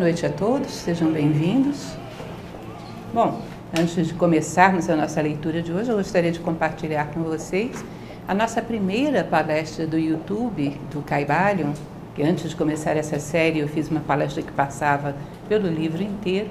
[0.00, 1.92] Noite a todos, sejam bem-vindos.
[3.12, 3.42] Bom,
[3.78, 7.84] antes de começarmos a nossa leitura de hoje, eu gostaria de compartilhar com vocês
[8.26, 11.74] a nossa primeira palestra do YouTube do Caibalion,
[12.14, 15.14] que antes de começar essa série eu fiz uma palestra que passava
[15.50, 16.48] pelo livro inteiro.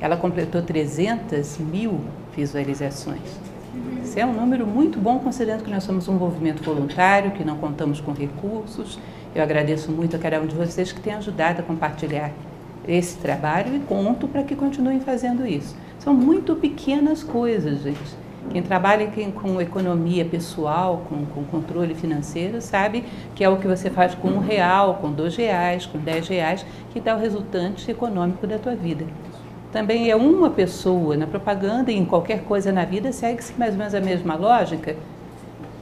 [0.00, 2.00] Ela completou 300 mil
[2.34, 3.20] visualizações.
[4.02, 7.58] Isso é um número muito bom, considerando que nós somos um movimento voluntário, que não
[7.58, 8.98] contamos com recursos.
[9.34, 12.32] Eu agradeço muito a cada um de vocês que tem ajudado a compartilhar
[12.88, 15.76] esse trabalho e conto para que continuem fazendo isso.
[15.98, 18.28] São muito pequenas coisas, gente.
[18.50, 23.90] Quem trabalha com economia pessoal, com, com, controle financeiro, sabe que é o que você
[23.90, 28.46] faz com um real, com dois reais, com dez reais, que dá o resultante econômico
[28.46, 29.04] da tua vida.
[29.70, 33.78] Também é uma pessoa na propaganda e em qualquer coisa na vida segue-se mais ou
[33.78, 34.96] menos a mesma lógica.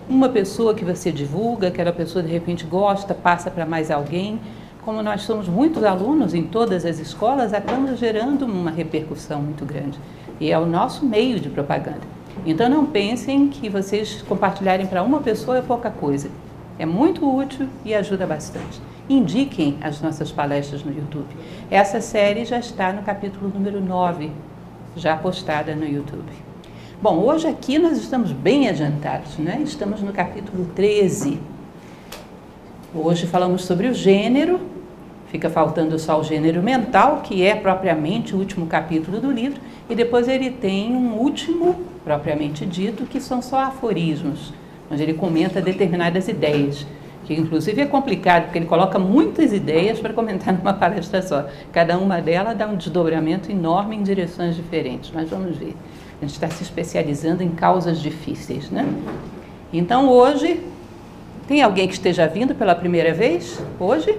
[0.09, 4.41] Uma pessoa que você divulga, aquela pessoa de repente gosta, passa para mais alguém,
[4.87, 9.99] como nós somos muitos alunos em todas as escolas, acabamos gerando uma repercussão muito grande.
[10.39, 12.03] E é o nosso meio de propaganda.
[12.47, 16.31] Então não pensem que vocês compartilharem para uma pessoa é pouca coisa.
[16.79, 18.81] É muito útil e ajuda bastante.
[19.09, 21.35] Indiquem as nossas palestras no YouTube.
[21.69, 24.31] Essa série já está no capítulo número 9,
[24.95, 26.31] já postada no YouTube.
[27.03, 29.61] Bom, hoje aqui nós estamos bem adiantados, né?
[29.65, 31.41] Estamos no capítulo 13.
[32.95, 34.76] Hoje falamos sobre o gênero
[35.29, 39.61] Fica faltando só o gênero mental, que é propriamente o último capítulo do livro,
[39.91, 44.53] e depois ele tem um último, propriamente dito, que são só aforismos,
[44.91, 46.87] onde ele comenta determinadas ideias,
[47.25, 51.47] que inclusive é complicado, porque ele coloca muitas ideias para comentar numa palestra só.
[51.73, 55.75] Cada uma delas dá um desdobramento enorme em direções diferentes, mas vamos ver.
[56.23, 58.87] A gente está se especializando em causas difíceis, né?
[59.73, 60.61] Então hoje,
[61.49, 63.61] tem alguém que esteja vindo pela primeira vez?
[63.79, 64.17] Hoje?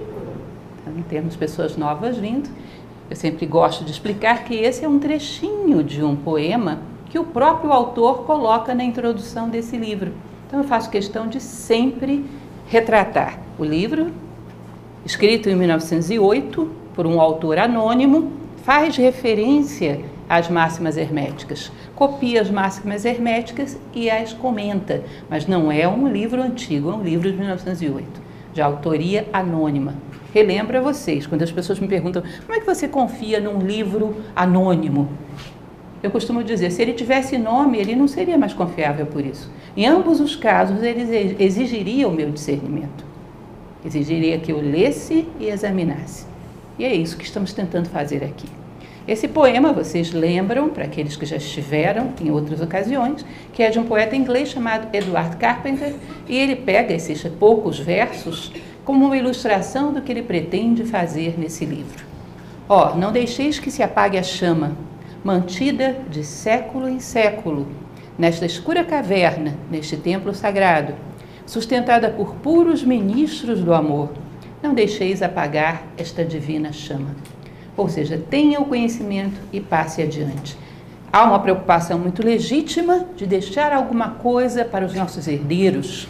[0.98, 2.50] Em termos de pessoas novas vindo.
[3.08, 7.24] Eu sempre gosto de explicar que esse é um trechinho de um poema que o
[7.24, 10.12] próprio autor coloca na introdução desse livro.
[10.46, 12.24] Então eu faço questão de sempre
[12.66, 14.12] retratar o livro,
[15.04, 18.32] escrito em 1908 por um autor anônimo,
[18.62, 25.88] faz referência às máximas herméticas, copia as máximas herméticas e as comenta, mas não é
[25.88, 28.20] um livro antigo, é um livro de 1908,
[28.52, 29.94] de autoria anônima
[30.32, 34.16] relembro a vocês, quando as pessoas me perguntam como é que você confia num livro
[34.34, 35.08] anônimo?
[36.02, 39.50] Eu costumo dizer, se ele tivesse nome, ele não seria mais confiável por isso.
[39.76, 43.04] Em ambos os casos, ele exigiria o meu discernimento.
[43.84, 46.26] Exigiria que eu lesse e examinasse.
[46.78, 48.46] E é isso que estamos tentando fazer aqui.
[49.08, 53.24] Esse poema, vocês lembram, para aqueles que já estiveram em outras ocasiões,
[53.54, 55.94] que é de um poeta inglês chamado Edward Carpenter,
[56.28, 58.52] e ele pega esses poucos versos
[58.88, 62.06] como uma ilustração do que ele pretende fazer nesse livro.
[62.66, 64.78] Ó, oh, não deixeis que se apague a chama,
[65.22, 67.68] mantida de século em século,
[68.16, 70.94] nesta escura caverna, neste templo sagrado,
[71.44, 74.08] sustentada por puros ministros do amor.
[74.62, 77.14] Não deixeis apagar esta divina chama.
[77.76, 80.56] Ou seja, tenha o conhecimento e passe adiante.
[81.12, 86.08] Há uma preocupação muito legítima de deixar alguma coisa para os nossos herdeiros,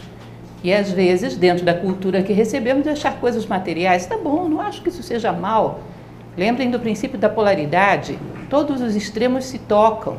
[0.63, 4.81] e às vezes, dentro da cultura que recebemos, deixar coisas materiais, tá bom, não acho
[4.81, 5.79] que isso seja mal.
[6.37, 10.17] Lembrem do princípio da polaridade, todos os extremos se tocam.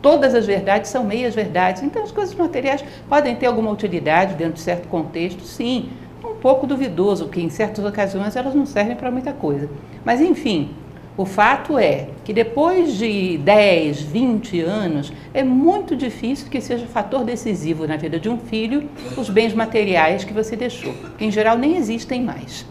[0.00, 1.82] Todas as verdades são meias verdades.
[1.82, 5.90] Então, as coisas materiais podem ter alguma utilidade dentro de certo contexto, sim.
[6.24, 9.68] Um pouco duvidoso, porque em certas ocasiões elas não servem para muita coisa.
[10.02, 10.70] Mas, enfim,
[11.16, 17.24] o fato é que depois de 10, 20 anos, é muito difícil que seja fator
[17.24, 21.58] decisivo na vida de um filho os bens materiais que você deixou, que em geral
[21.58, 22.64] nem existem mais.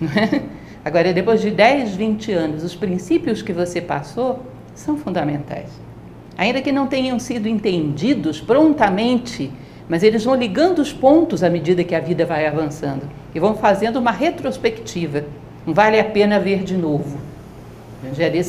[0.84, 4.44] Agora, depois de 10, 20 anos, os princípios que você passou
[4.74, 5.70] são fundamentais.
[6.36, 9.50] Ainda que não tenham sido entendidos prontamente,
[9.88, 13.54] mas eles vão ligando os pontos à medida que a vida vai avançando e vão
[13.54, 15.24] fazendo uma retrospectiva.
[15.66, 17.18] Não vale a pena ver de novo.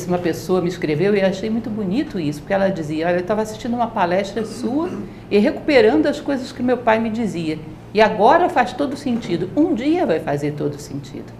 [0.06, 3.20] Uma pessoa me escreveu e eu achei muito bonito isso, porque ela dizia, olha, eu
[3.20, 4.90] estava assistindo uma palestra sua
[5.30, 7.58] e recuperando as coisas que meu pai me dizia.
[7.92, 9.50] E agora faz todo sentido.
[9.56, 11.32] Um dia vai fazer todo sentido.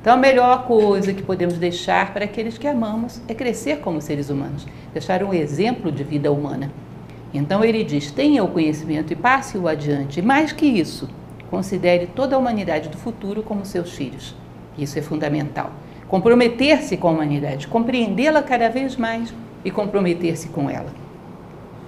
[0.00, 4.30] Então a melhor coisa que podemos deixar para aqueles que amamos é crescer como seres
[4.30, 6.70] humanos, deixar um exemplo de vida humana.
[7.34, 10.20] Então ele diz: tenha o conhecimento e passe-o adiante.
[10.20, 11.08] E mais que isso,
[11.50, 14.34] considere toda a humanidade do futuro como seus filhos.
[14.78, 15.72] Isso é fundamental
[16.08, 19.32] comprometer-se com a humanidade, compreendê-la cada vez mais
[19.64, 20.92] e comprometer-se com ela.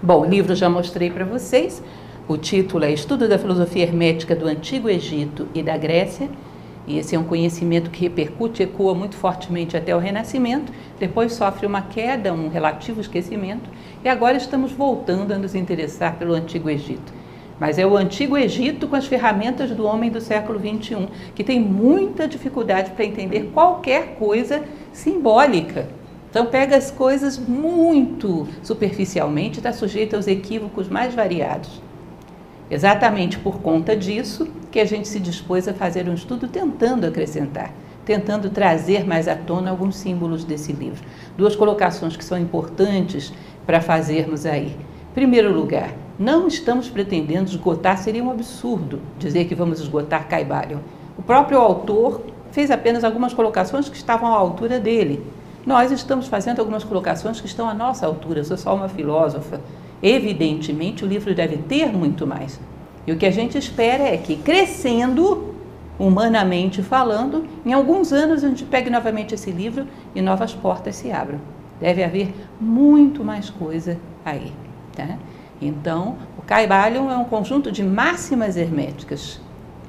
[0.02, 1.82] Bom, o livro já mostrei para vocês.
[2.28, 6.28] O título é Estudo da Filosofia Hermética do Antigo Egito e da Grécia.
[6.86, 11.66] e esse é um conhecimento que repercute, ecoa muito fortemente até o Renascimento, depois sofre
[11.66, 13.68] uma queda, um relativo esquecimento,
[14.02, 17.12] e agora estamos voltando a nos interessar pelo Antigo Egito.
[17.60, 21.60] Mas é o Antigo Egito com as ferramentas do homem do século XXI, que tem
[21.60, 24.62] muita dificuldade para entender qualquer coisa
[24.92, 25.88] simbólica.
[26.30, 31.82] Então, pega as coisas muito superficialmente, está sujeito aos equívocos mais variados.
[32.70, 37.72] Exatamente por conta disso que a gente se dispôs a fazer um estudo tentando acrescentar,
[38.04, 41.02] tentando trazer mais à tona alguns símbolos desse livro.
[41.36, 43.32] Duas colocações que são importantes
[43.64, 44.76] para fazermos aí.
[45.10, 50.80] Em primeiro lugar, não estamos pretendendo esgotar, seria um absurdo dizer que vamos esgotar Caibalion.
[51.16, 55.24] O próprio autor fez apenas algumas colocações que estavam à altura dele.
[55.64, 58.42] Nós estamos fazendo algumas colocações que estão à nossa altura.
[58.42, 59.60] Sou só uma filósofa.
[60.02, 62.58] Evidentemente, o livro deve ter muito mais.
[63.06, 65.54] E o que a gente espera é que, crescendo,
[65.98, 71.10] humanamente falando, em alguns anos a gente pegue novamente esse livro e novas portas se
[71.10, 71.40] abram.
[71.80, 74.52] Deve haver muito mais coisa aí.
[74.96, 75.16] Tá?
[75.60, 79.40] Então, o Caibalion é um conjunto de máximas herméticas,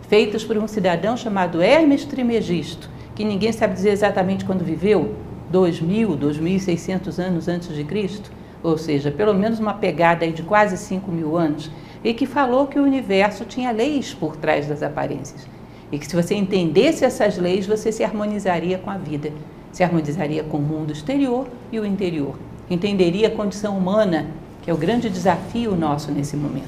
[0.08, 5.16] feitas por um cidadão chamado Hermes Trimegisto, que ninguém sabe dizer exatamente quando viveu,
[5.54, 8.32] 2.000, 2.600 anos antes de Cristo,
[8.64, 11.72] ou seja, pelo menos uma pegada de quase 5 mil anos,
[12.04, 15.48] e que falou que o universo tinha leis por trás das aparências.
[15.92, 19.32] E que se você entendesse essas leis, você se harmonizaria com a vida,
[19.72, 22.36] se harmonizaria com o mundo exterior e o interior.
[22.70, 24.28] Entenderia a condição humana,
[24.70, 26.68] é o grande desafio nosso nesse momento.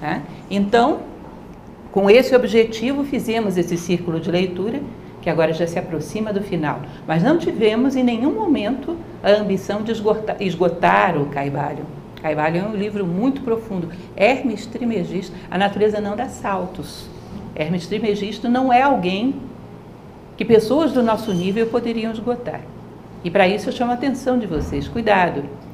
[0.00, 0.22] Tá?
[0.50, 1.00] Então,
[1.92, 4.80] com esse objetivo, fizemos esse círculo de leitura
[5.20, 6.80] que agora já se aproxima do final.
[7.06, 11.84] Mas não tivemos em nenhum momento a ambição de esgotar, esgotar o Caibalion.
[12.20, 13.88] Caibalion é um livro muito profundo.
[14.16, 17.08] Hermes Trimegisto, a natureza não dá saltos.
[17.54, 19.34] Hermes Trimegisto não é alguém
[20.36, 22.60] que pessoas do nosso nível poderiam esgotar.
[23.24, 24.86] E para isso eu chamo a atenção de vocês.
[24.86, 25.67] Cuidado.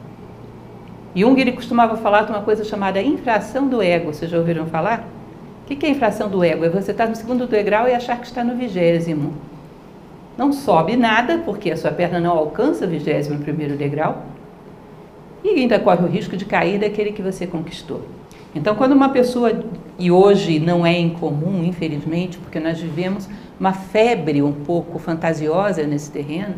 [1.15, 4.13] Jung ele costumava falar de uma coisa chamada infração do ego.
[4.13, 5.07] Vocês já ouviram falar?
[5.63, 6.65] O que é infração do ego?
[6.65, 9.33] É você estar no segundo degrau e achar que está no vigésimo.
[10.37, 14.25] Não sobe nada, porque a sua perna não alcança o vigésimo primeiro degrau.
[15.45, 18.03] E ainda corre o risco de cair daquele que você conquistou.
[18.55, 19.53] Então, quando uma pessoa,
[19.99, 23.29] e hoje não é incomum, infelizmente, porque nós vivemos
[23.59, 26.55] uma febre um pouco fantasiosa nesse terreno,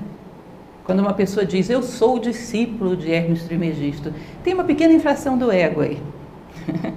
[0.87, 5.51] quando uma pessoa diz, eu sou discípulo de Hermes Trismegisto, tem uma pequena infração do
[5.51, 6.01] ego aí.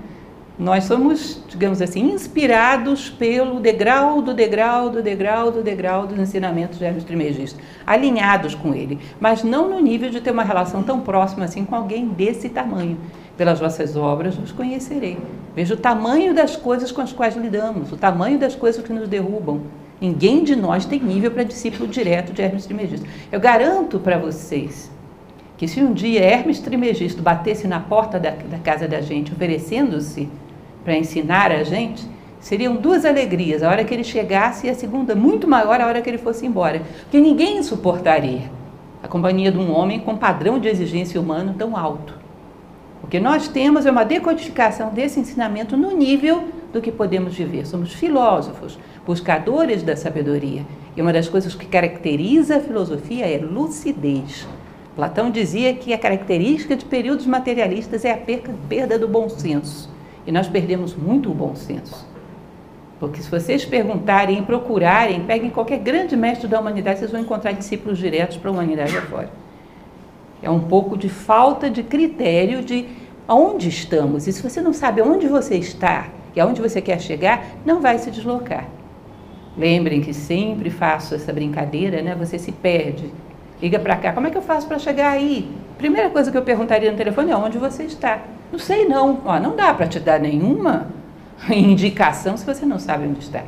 [0.60, 6.78] Nós somos, digamos assim, inspirados pelo degrau do degrau do degrau do degrau dos ensinamentos
[6.78, 11.00] de Hermes Trismegisto, alinhados com ele, mas não no nível de ter uma relação tão
[11.00, 12.98] próxima assim com alguém desse tamanho.
[13.38, 15.18] Pelas vossas obras vos conhecerei.
[15.56, 19.08] Veja o tamanho das coisas com as quais lidamos, o tamanho das coisas que nos
[19.08, 19.62] derrubam.
[20.02, 23.06] Ninguém de nós tem nível para discípulo direto de Hermes Trismegisto.
[23.32, 24.90] Eu garanto para vocês
[25.58, 30.30] que se um dia Hermes Trismegisto batesse na porta da, da casa da gente oferecendo-se
[30.86, 32.08] para ensinar a gente,
[32.40, 36.02] seriam duas alegrias, a hora que ele chegasse e a segunda, muito maior, a hora
[36.02, 36.82] que ele fosse embora.
[37.02, 38.50] Porque ninguém suportaria
[39.04, 42.19] a companhia de um homem com padrão de exigência humano tão alto.
[43.02, 47.66] O que nós temos é uma decodificação desse ensinamento no nível do que podemos viver.
[47.66, 50.64] Somos filósofos, buscadores da sabedoria.
[50.96, 54.48] E uma das coisas que caracteriza a filosofia é lucidez.
[54.96, 58.18] Platão dizia que a característica de períodos materialistas é a
[58.68, 59.90] perda do bom senso.
[60.28, 62.06] E nós perdemos muito o bom senso.
[63.00, 67.98] Porque se vocês perguntarem, procurarem, peguem qualquer grande mestre da humanidade, vocês vão encontrar discípulos
[67.98, 69.30] diretos para a humanidade afora.
[70.42, 72.88] É um pouco de falta de critério de
[73.28, 74.28] aonde estamos.
[74.28, 78.00] E se você não sabe onde você está e aonde você quer chegar, não vai
[78.00, 78.68] se deslocar.
[79.58, 82.16] Lembrem que sempre faço essa brincadeira, né?
[82.16, 83.12] Você se perde.
[83.62, 85.52] Liga para cá, como é que eu faço para chegar aí?
[85.78, 88.22] Primeira coisa que eu perguntaria no telefone é onde você está.
[88.52, 89.22] Não sei não.
[89.26, 90.88] Ó, não dá para te dar nenhuma
[91.52, 93.44] indicação se você não sabe onde está.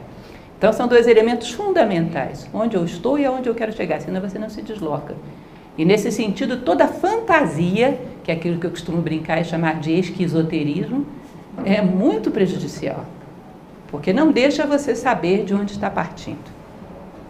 [0.57, 4.37] Então são dois elementos fundamentais, onde eu estou e aonde eu quero chegar, senão você
[4.37, 5.15] não se desloca.
[5.81, 9.91] E nesse sentido, toda fantasia, que é aquilo que eu costumo brincar e chamar de
[9.91, 11.07] esquizoterismo,
[11.65, 13.03] é muito prejudicial,
[13.87, 16.51] porque não deixa você saber de onde está partindo.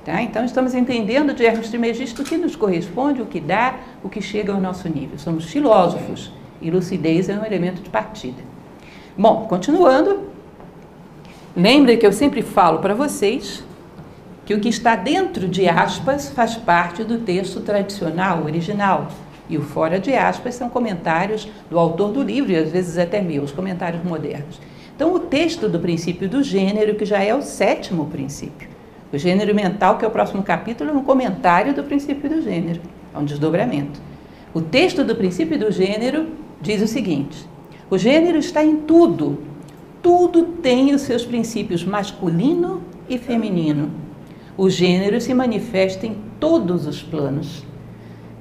[0.04, 0.22] Tá?
[0.22, 4.22] Então, estamos entendendo de Hermes Trismegisto o que nos corresponde, o que dá, o que
[4.22, 5.18] chega ao nosso nível.
[5.18, 6.30] Somos filósofos
[6.62, 8.44] e lucidez é um elemento de partida.
[9.18, 10.24] Bom, continuando,
[11.56, 13.64] lembre que eu sempre falo para vocês
[14.52, 19.08] que o que está dentro de aspas faz parte do texto tradicional, original.
[19.50, 23.22] E o fora de aspas são comentários do autor do livro e às vezes até
[23.22, 24.60] meus, comentários modernos.
[24.94, 28.68] Então, o texto do princípio do gênero, que já é o sétimo princípio.
[29.14, 32.82] O gênero mental, que é o próximo capítulo, é um comentário do princípio do gênero,
[33.16, 34.02] é um desdobramento.
[34.54, 36.28] O texto do princípio do gênero
[36.62, 37.48] diz o seguinte:
[37.90, 39.40] o gênero está em tudo.
[40.02, 44.11] Tudo tem os seus princípios masculino e feminino.
[44.62, 47.66] O gênero se manifesta em todos os planos.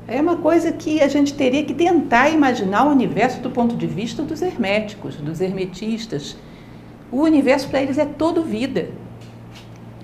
[0.06, 3.86] É uma coisa que a gente teria que tentar imaginar o universo do ponto de
[3.86, 6.36] vista dos herméticos, dos hermetistas.
[7.10, 8.90] O universo para eles é todo vida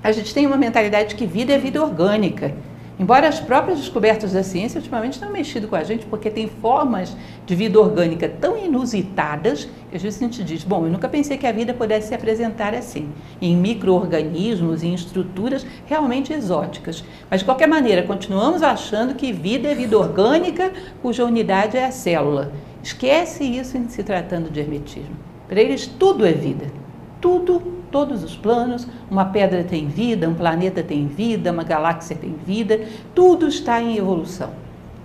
[0.07, 2.55] a gente tem uma mentalidade de que vida é vida orgânica.
[2.99, 7.15] Embora as próprias descobertas da ciência ultimamente tenham mexido com a gente, porque tem formas
[7.45, 11.37] de vida orgânica tão inusitadas que às vezes a gente diz: bom, eu nunca pensei
[11.37, 13.11] que a vida pudesse se apresentar assim,
[13.41, 17.05] em micro-organismos, em estruturas realmente exóticas.
[17.31, 20.73] Mas de qualquer maneira, continuamos achando que vida é vida orgânica,
[21.03, 22.51] cuja unidade é a célula.
[22.83, 25.17] Esquece isso em se tratando de hermetismo.
[25.47, 26.67] Para eles, tudo é vida.
[27.21, 28.87] Tudo todos os planos.
[29.11, 32.81] Uma pedra tem vida, um planeta tem vida, uma galáxia tem vida,
[33.15, 34.51] tudo está em evolução.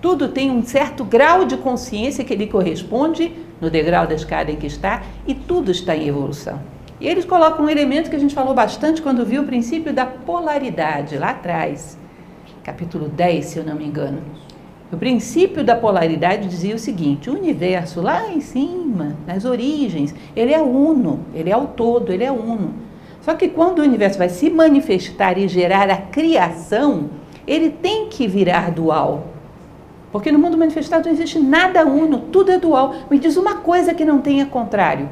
[0.01, 4.56] Tudo tem um certo grau de consciência que lhe corresponde no degrau da escada em
[4.56, 6.60] que está e tudo está em evolução.
[7.00, 10.06] E eles colocam um elemento que a gente falou bastante quando viu o princípio da
[10.06, 11.98] polaridade lá atrás,
[12.63, 14.22] capítulo 10, se eu não me engano.
[14.92, 20.54] O princípio da polaridade dizia o seguinte: o universo lá em cima, nas origens, ele
[20.54, 22.74] é uno, ele é o todo, ele é uno.
[23.22, 27.10] Só que quando o universo vai se manifestar e gerar a criação,
[27.48, 29.28] ele tem que virar dual.
[30.12, 32.96] Porque no mundo manifestado não existe nada uno, tudo é dual.
[33.10, 35.08] Me diz uma coisa que não tenha contrário.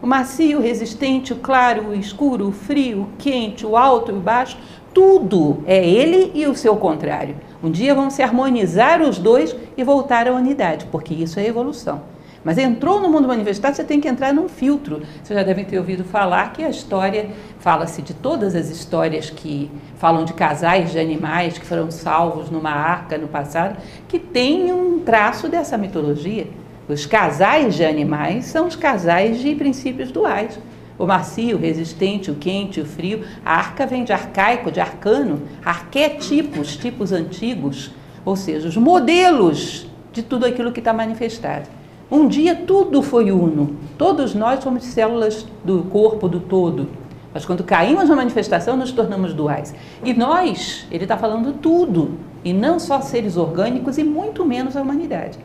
[0.00, 4.14] O macio, o resistente, o claro, o escuro, o frio, o quente, o alto e
[4.14, 4.56] o baixo,
[4.94, 7.34] tudo é ele e o seu contrário.
[7.62, 12.02] Um dia vão se harmonizar os dois e voltar à unidade, porque isso é evolução.
[12.44, 15.02] Mas entrou no mundo manifestado, você tem que entrar num filtro.
[15.22, 19.70] Vocês já devem ter ouvido falar que a história, fala-se de todas as histórias que
[19.96, 25.00] falam de casais de animais que foram salvos numa arca no passado, que tem um
[25.00, 26.46] traço dessa mitologia.
[26.88, 30.58] Os casais de animais são os casais de princípios duais.
[30.98, 33.24] O macio, o resistente, o quente, o frio.
[33.44, 37.92] A arca vem de arcaico, de arcano, arquétipos, tipos antigos,
[38.24, 41.68] ou seja, os modelos de tudo aquilo que está manifestado.
[42.10, 46.88] Um dia tudo foi uno, todos nós somos células do corpo do todo.
[47.32, 49.74] Mas quando caímos na manifestação, nos tornamos duais.
[50.02, 54.82] E nós, ele está falando tudo, e não só seres orgânicos e muito menos a
[54.82, 55.38] humanidade.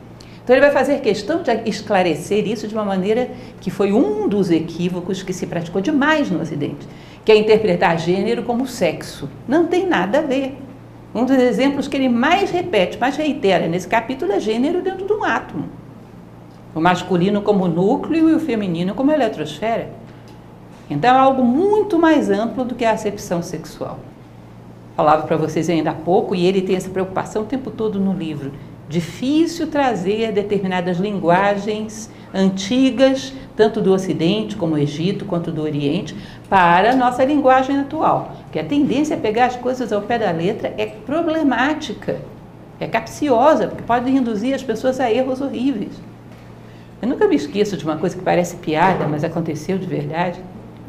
[0.44, 3.32] Então, ele vai fazer questão de esclarecer isso de uma maneira
[3.62, 6.86] que foi um dos equívocos que se praticou demais no Ocidente,
[7.24, 9.30] que é interpretar gênero como sexo.
[9.48, 10.58] Não tem nada a ver.
[11.16, 15.14] Um dos exemplos que ele mais repete, mais reitera nesse capítulo é gênero dentro de
[15.14, 15.70] um átomo.
[16.76, 19.92] O masculino como núcleo e o feminino como eletrosfera.
[20.90, 24.00] Então é algo muito mais amplo do que a acepção sexual.
[24.96, 28.14] Falava para vocês ainda há pouco, e ele tem essa preocupação o tempo todo no
[28.14, 28.52] livro,
[28.94, 36.16] difícil trazer determinadas linguagens antigas, tanto do Ocidente como do Egito, quanto do Oriente,
[36.48, 38.36] para a nossa linguagem atual.
[38.44, 42.18] Porque a tendência a pegar as coisas ao pé da letra é problemática,
[42.80, 45.94] é capciosa, porque pode induzir as pessoas a erros horríveis.
[47.02, 50.40] Eu nunca me esqueço de uma coisa que parece piada, mas aconteceu de verdade.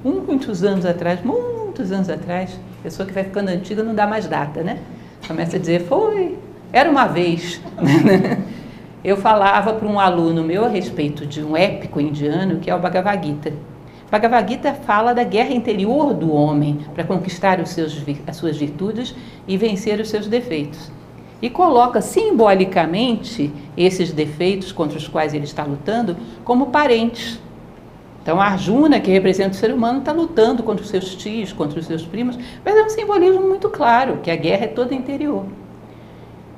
[0.04, 4.62] Muitos anos atrás, muitos anos atrás, pessoa que vai ficando antiga não dá mais data,
[4.62, 4.78] né?
[5.26, 6.36] Começa a dizer, foi,
[6.74, 7.60] era uma vez.
[9.04, 12.80] Eu falava para um aluno meu a respeito de um épico indiano que é o
[12.80, 13.52] Bhagavad Gita.
[14.10, 19.14] Bhagavad Gita fala da guerra interior do homem para conquistar os seus, as suas virtudes
[19.46, 20.90] e vencer os seus defeitos.
[21.40, 27.38] E coloca simbolicamente esses defeitos contra os quais ele está lutando como parentes.
[28.20, 31.86] Então, Arjuna, que representa o ser humano, está lutando contra os seus tios, contra os
[31.86, 35.44] seus primos, mas é um simbolismo muito claro, que a guerra é toda interior.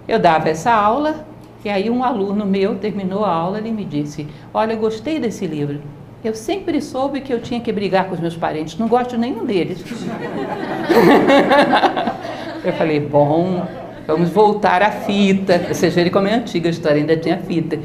[0.08, 1.26] Eu dava essa aula
[1.64, 5.46] e aí um aluno meu terminou a aula e me disse: Olha, eu gostei desse
[5.46, 5.80] livro.
[6.22, 9.44] Eu sempre soube que eu tinha que brigar com os meus parentes, não gosto nenhum
[9.44, 9.82] deles.
[12.64, 13.66] eu falei: Bom,
[14.06, 15.58] vamos voltar à fita.
[15.58, 17.80] Vocês verem como é antiga a história, ainda tinha fita.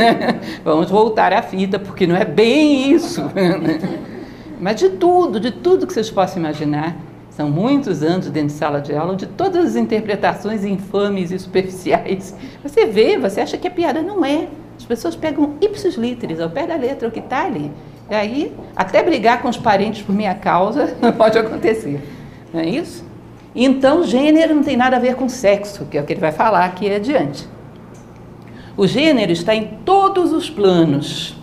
[0.64, 3.22] vamos voltar à fita, porque não é bem isso.
[4.58, 6.96] Mas de tudo, de tudo que vocês possam imaginar,
[7.30, 12.34] são muitos anos dentro de sala de aula de todas as interpretações infames e superficiais.
[12.62, 14.02] Você vê, você acha que é piada.
[14.02, 14.48] Não é.
[14.76, 17.70] As pessoas pegam ipsis literis, ao pé da letra, o que está ali.
[18.10, 22.02] E aí, até brigar com os parentes por minha causa pode acontecer.
[22.52, 23.04] Não é isso?
[23.54, 26.32] Então, gênero não tem nada a ver com sexo, que é o que ele vai
[26.32, 27.48] falar aqui adiante.
[28.76, 31.36] O gênero está em todos os planos,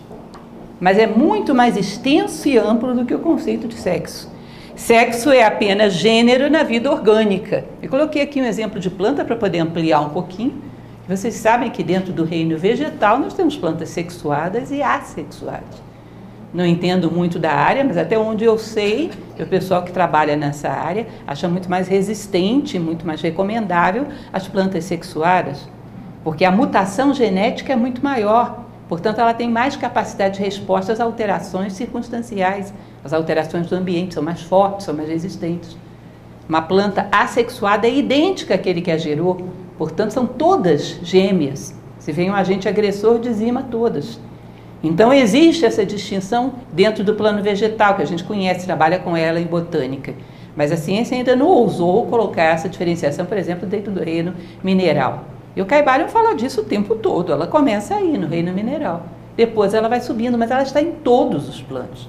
[0.80, 4.30] mas é muito mais extenso e amplo do que o conceito de sexo.
[4.78, 7.64] Sexo é apenas gênero na vida orgânica.
[7.82, 10.62] Eu coloquei aqui um exemplo de planta para poder ampliar um pouquinho.
[11.08, 15.82] Vocês sabem que dentro do reino vegetal nós temos plantas sexuadas e assexuadas.
[16.54, 20.70] Não entendo muito da área, mas até onde eu sei, o pessoal que trabalha nessa
[20.70, 25.68] área acha muito mais resistente, muito mais recomendável as plantas sexuadas,
[26.22, 28.64] porque a mutação genética é muito maior.
[28.88, 32.72] Portanto, ela tem mais capacidade de resposta às alterações circunstanciais.
[33.04, 35.76] As alterações do ambiente são mais fortes, são mais resistentes.
[36.48, 41.74] Uma planta assexuada é idêntica àquele que a gerou, portanto, são todas gêmeas.
[41.98, 44.18] Se vem um agente agressor, dizima todas.
[44.82, 49.40] Então, existe essa distinção dentro do plano vegetal, que a gente conhece, trabalha com ela
[49.40, 50.14] em botânica.
[50.56, 55.24] Mas a ciência ainda não ousou colocar essa diferenciação, por exemplo, dentro do reino mineral.
[55.54, 57.32] E o Caibalion fala disso o tempo todo.
[57.32, 59.06] Ela começa aí, no reino mineral.
[59.36, 62.08] Depois ela vai subindo, mas ela está em todos os planos.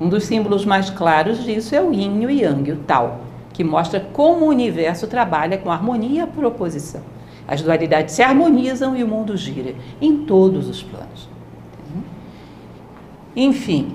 [0.00, 3.20] Um dos símbolos mais claros disso é o Yin e o Yang, o Tao,
[3.52, 7.00] que mostra como o universo trabalha com harmonia por oposição.
[7.48, 11.28] As dualidades se harmonizam e o mundo gira em todos os planos.
[13.34, 13.94] Enfim,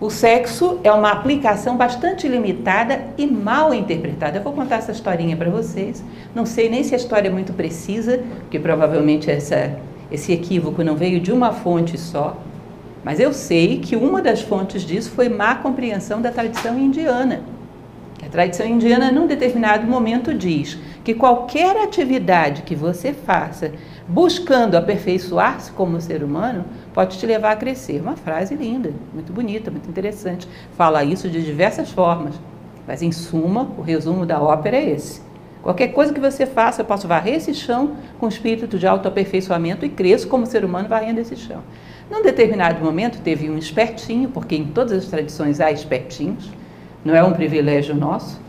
[0.00, 4.38] o sexo é uma aplicação bastante limitada e mal interpretada.
[4.38, 6.02] Eu vou contar essa historinha para vocês.
[6.34, 9.78] Não sei nem se a história é muito precisa, porque provavelmente essa,
[10.10, 12.38] esse equívoco não veio de uma fonte só.
[13.04, 17.40] Mas eu sei que uma das fontes disso foi má compreensão da tradição indiana.
[18.24, 23.72] A tradição indiana, num determinado momento, diz que qualquer atividade que você faça
[24.06, 28.00] buscando aperfeiçoar-se como ser humano pode te levar a crescer.
[28.00, 30.46] Uma frase linda, muito bonita, muito interessante.
[30.76, 32.34] Fala isso de diversas formas,
[32.86, 35.22] mas em suma, o resumo da ópera é esse.
[35.62, 39.88] Qualquer coisa que você faça, eu posso varrer esse chão com espírito de autoaperfeiçoamento e
[39.88, 41.62] cresço como ser humano varrendo esse chão.
[42.10, 46.50] Num determinado momento, teve um espertinho, porque em todas as tradições há espertinhos,
[47.04, 48.40] não é um privilégio nosso,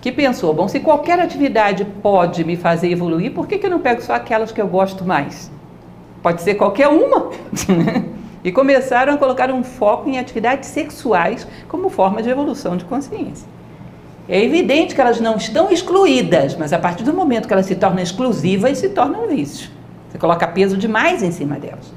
[0.00, 3.78] que pensou: bom, se qualquer atividade pode me fazer evoluir, por que, que eu não
[3.78, 5.50] pego só aquelas que eu gosto mais?
[6.22, 7.30] Pode ser qualquer uma.
[8.42, 13.46] e começaram a colocar um foco em atividades sexuais como forma de evolução de consciência.
[14.28, 17.74] É evidente que elas não estão excluídas, mas a partir do momento que elas se
[17.74, 19.70] tornam exclusivas, se tornam um vício.
[20.10, 21.93] Você coloca peso demais em cima delas.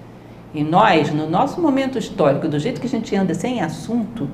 [0.53, 4.29] E nós, no nosso momento histórico, do jeito que a gente anda sem assunto,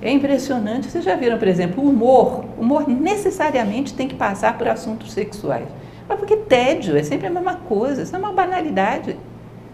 [0.00, 0.90] é impressionante.
[0.90, 2.44] Vocês já viram, por exemplo, o humor.
[2.56, 5.68] O humor necessariamente tem que passar por assuntos sexuais.
[6.08, 9.16] Mas porque tédio é sempre a mesma coisa, isso é uma banalidade.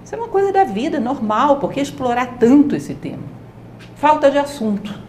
[0.04, 3.22] Isso é uma coisa da vida, normal, porque explorar tanto esse tema?
[3.96, 5.08] Falta de assunto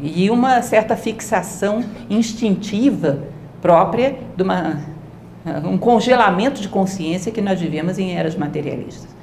[0.00, 3.24] e uma certa fixação instintiva
[3.60, 4.80] própria de uma,
[5.64, 9.16] um congelamento de consciência que nós vivemos em eras materialistas.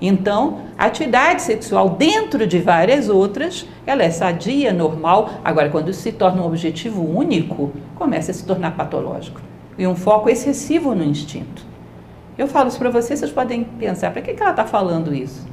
[0.00, 5.30] Então, a atividade sexual, dentro de várias outras, ela é sadia, normal.
[5.44, 9.40] Agora, quando se torna um objetivo único, começa a se tornar patológico
[9.78, 11.64] e um foco excessivo no instinto.
[12.36, 15.46] Eu falo isso para vocês, vocês podem pensar, para que, que ela está falando isso?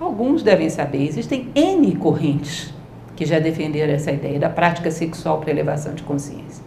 [0.00, 2.74] Alguns devem saber, existem N correntes
[3.16, 6.63] que já defenderam essa ideia da prática sexual para elevação de consciência.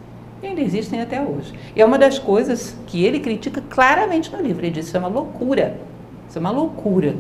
[0.48, 1.54] Ainda existem até hoje.
[1.76, 4.66] E é uma das coisas que ele critica claramente no livro.
[4.66, 5.78] Ele diz: isso é uma loucura.
[6.30, 7.16] Isso é uma loucura.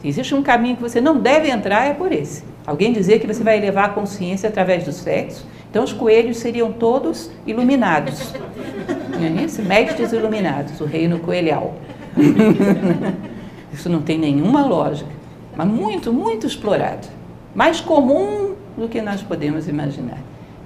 [0.00, 2.42] Se existe um caminho que você não deve entrar, é por esse.
[2.66, 6.72] Alguém dizer que você vai elevar a consciência através do sexo, então os coelhos seriam
[6.72, 8.32] todos iluminados.
[9.10, 9.62] Não é isso?
[9.62, 11.74] Mestres iluminados, o reino coelhal.
[13.70, 15.10] isso não tem nenhuma lógica,
[15.54, 17.06] mas muito, muito explorado.
[17.54, 20.18] Mais comum do que nós podemos imaginar.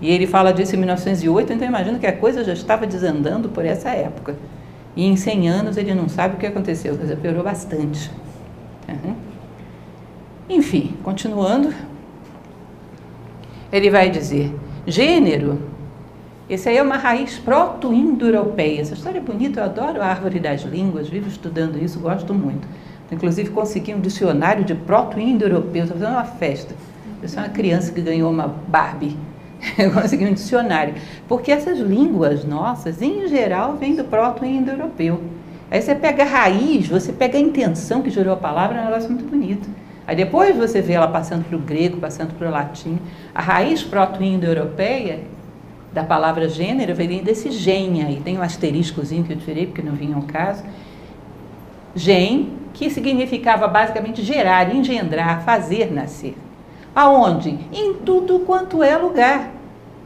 [0.05, 3.65] E ele fala disso em 1908, então imagino que a coisa já estava desandando por
[3.65, 4.37] essa época.
[4.95, 8.11] E em 100 anos ele não sabe o que aconteceu, mas piorou bastante.
[8.87, 9.15] Uhum.
[10.47, 11.73] Enfim, continuando,
[13.73, 14.55] ele vai dizer:
[14.87, 15.59] Gênero,
[16.51, 18.83] esse aí é uma raiz proto-indo-europeia.
[18.83, 22.69] Essa história é bonita, eu adoro a árvore das línguas, vivo estudando isso, gosto muito.
[23.11, 26.75] Inclusive consegui um dicionário de proto-indo-europeu, estou fazendo uma festa.
[27.23, 29.17] Eu sou uma criança que ganhou uma Barbie.
[29.79, 30.95] Eu consegui um dicionário.
[31.29, 35.21] Porque essas línguas nossas, em geral, vêm do proto-indo-europeu.
[35.71, 38.85] Aí você pega a raiz, você pega a intenção que gerou a palavra, é um
[38.85, 39.69] negócio muito bonito.
[40.07, 42.99] Aí depois você vê ela passando para o grego, passando para o latim.
[43.35, 45.21] A raiz proto-indo-europeia
[45.93, 48.21] da palavra gênero vem desse gen aí.
[48.23, 50.63] Tem um asteriscozinho que eu tirei porque não vinha ao caso.
[51.97, 56.37] Gen, que significava basicamente gerar, engendrar, fazer nascer.
[56.95, 57.59] Aonde?
[57.73, 59.51] Em tudo quanto é lugar.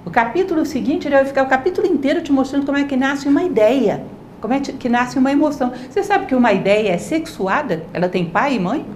[0.04, 3.28] O capítulo seguinte ele vai ficar o capítulo inteiro te mostrando como é que nasce
[3.28, 4.02] uma ideia,
[4.40, 5.70] como é que nasce uma emoção.
[5.90, 7.84] Você sabe que uma ideia é sexuada?
[7.92, 8.86] Ela tem pai e mãe?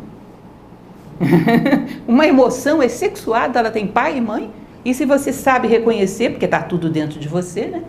[2.08, 4.50] uma emoção é sexuada, ela tem pai e mãe?
[4.84, 7.82] E se você sabe reconhecer, porque está tudo dentro de você, né?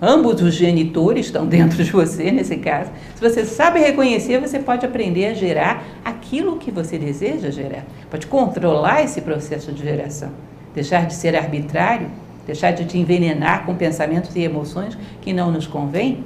[0.00, 2.90] Ambos os genitores estão dentro de você nesse caso.
[3.14, 7.84] Se você sabe reconhecer, você pode aprender a gerar aquilo que você deseja gerar.
[8.10, 10.30] Pode controlar esse processo de geração.
[10.74, 12.10] Deixar de ser arbitrário,
[12.46, 16.24] deixar de te envenenar com pensamentos e emoções que não nos convêm.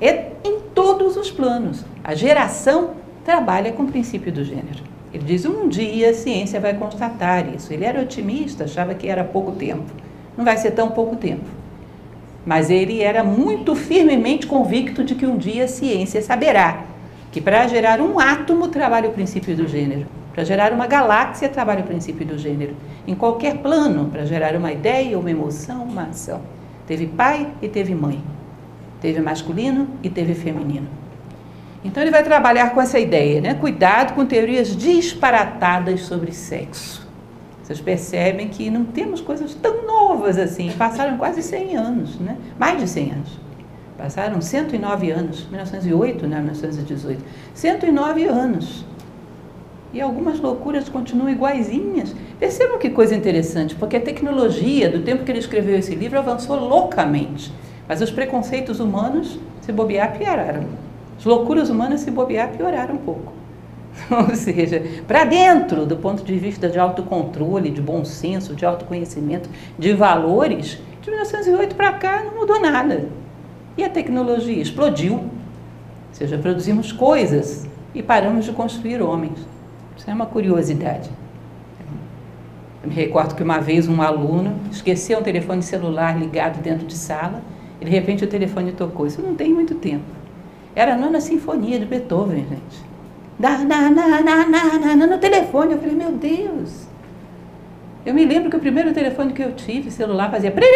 [0.00, 1.84] É em todos os planos.
[2.02, 2.92] A geração
[3.24, 4.82] trabalha com o princípio do gênero.
[5.12, 7.72] Ele diz: um dia a ciência vai constatar isso.
[7.72, 9.92] Ele era otimista, achava que era pouco tempo.
[10.36, 11.63] Não vai ser tão pouco tempo.
[12.44, 16.84] Mas ele era muito firmemente convicto de que um dia a ciência saberá
[17.34, 21.80] que para gerar um átomo trabalha o princípio do gênero, para gerar uma galáxia trabalha
[21.80, 22.76] o princípio do gênero,
[23.08, 26.42] em qualquer plano, para gerar uma ideia, uma emoção, uma ação.
[26.86, 28.22] Teve pai e teve mãe,
[29.00, 30.86] teve masculino e teve feminino.
[31.84, 33.54] Então ele vai trabalhar com essa ideia, né?
[33.54, 37.03] Cuidado com teorias disparatadas sobre sexo.
[37.64, 40.70] Vocês percebem que não temos coisas tão novas assim.
[40.72, 42.36] Passaram quase 100 anos, né?
[42.58, 43.40] mais de 100 anos.
[43.96, 46.36] Passaram 109 anos, 1908, né?
[46.36, 47.24] 1918.
[47.54, 48.84] 109 anos.
[49.94, 52.14] E algumas loucuras continuam iguaizinhas.
[52.38, 56.56] Percebam que coisa interessante, porque a tecnologia, do tempo que ele escreveu esse livro, avançou
[56.56, 57.50] loucamente.
[57.88, 60.66] Mas os preconceitos humanos, se bobear, pioraram.
[61.16, 63.32] As loucuras humanas, se bobear, pioraram um pouco.
[64.10, 69.48] Ou seja, para dentro, do ponto de vista de autocontrole, de bom senso, de autoconhecimento,
[69.78, 73.08] de valores, de 1908 para cá não mudou nada.
[73.76, 75.14] E a tecnologia explodiu.
[75.14, 75.30] Ou
[76.12, 79.38] seja, produzimos coisas e paramos de construir homens.
[79.96, 81.10] Isso é uma curiosidade.
[82.82, 86.94] Eu me recordo que uma vez um aluno esqueceu um telefone celular ligado dentro de
[86.94, 87.42] sala
[87.80, 89.06] e de repente o telefone tocou.
[89.06, 90.04] Isso não tem muito tempo.
[90.76, 92.93] Era a nona sinfonia de Beethoven, gente
[93.38, 95.72] na, na, na, na, na, na, no telefone.
[95.72, 96.84] Eu falei, meu Deus.
[98.06, 100.66] Eu me lembro que o primeiro telefone que eu tive, celular, fazia prim,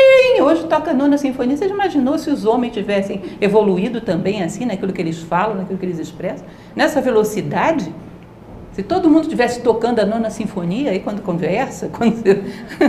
[0.40, 1.56] hoje toca nona sinfonia.
[1.56, 5.84] Você imaginou se os homens tivessem evoluído também assim, naquilo que eles falam, naquilo que
[5.84, 6.46] eles expressam?
[6.74, 7.92] Nessa velocidade?
[8.72, 12.22] Se todo mundo estivesse tocando a nona sinfonia aí quando conversa, quando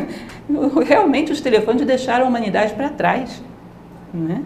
[0.88, 3.44] realmente os telefones deixaram a humanidade para trás.
[4.14, 4.42] Né?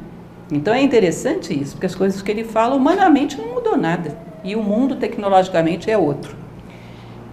[0.52, 4.56] Então é interessante isso, porque as coisas que ele fala humanamente não mudou nada e
[4.56, 6.36] o mundo tecnologicamente é outro.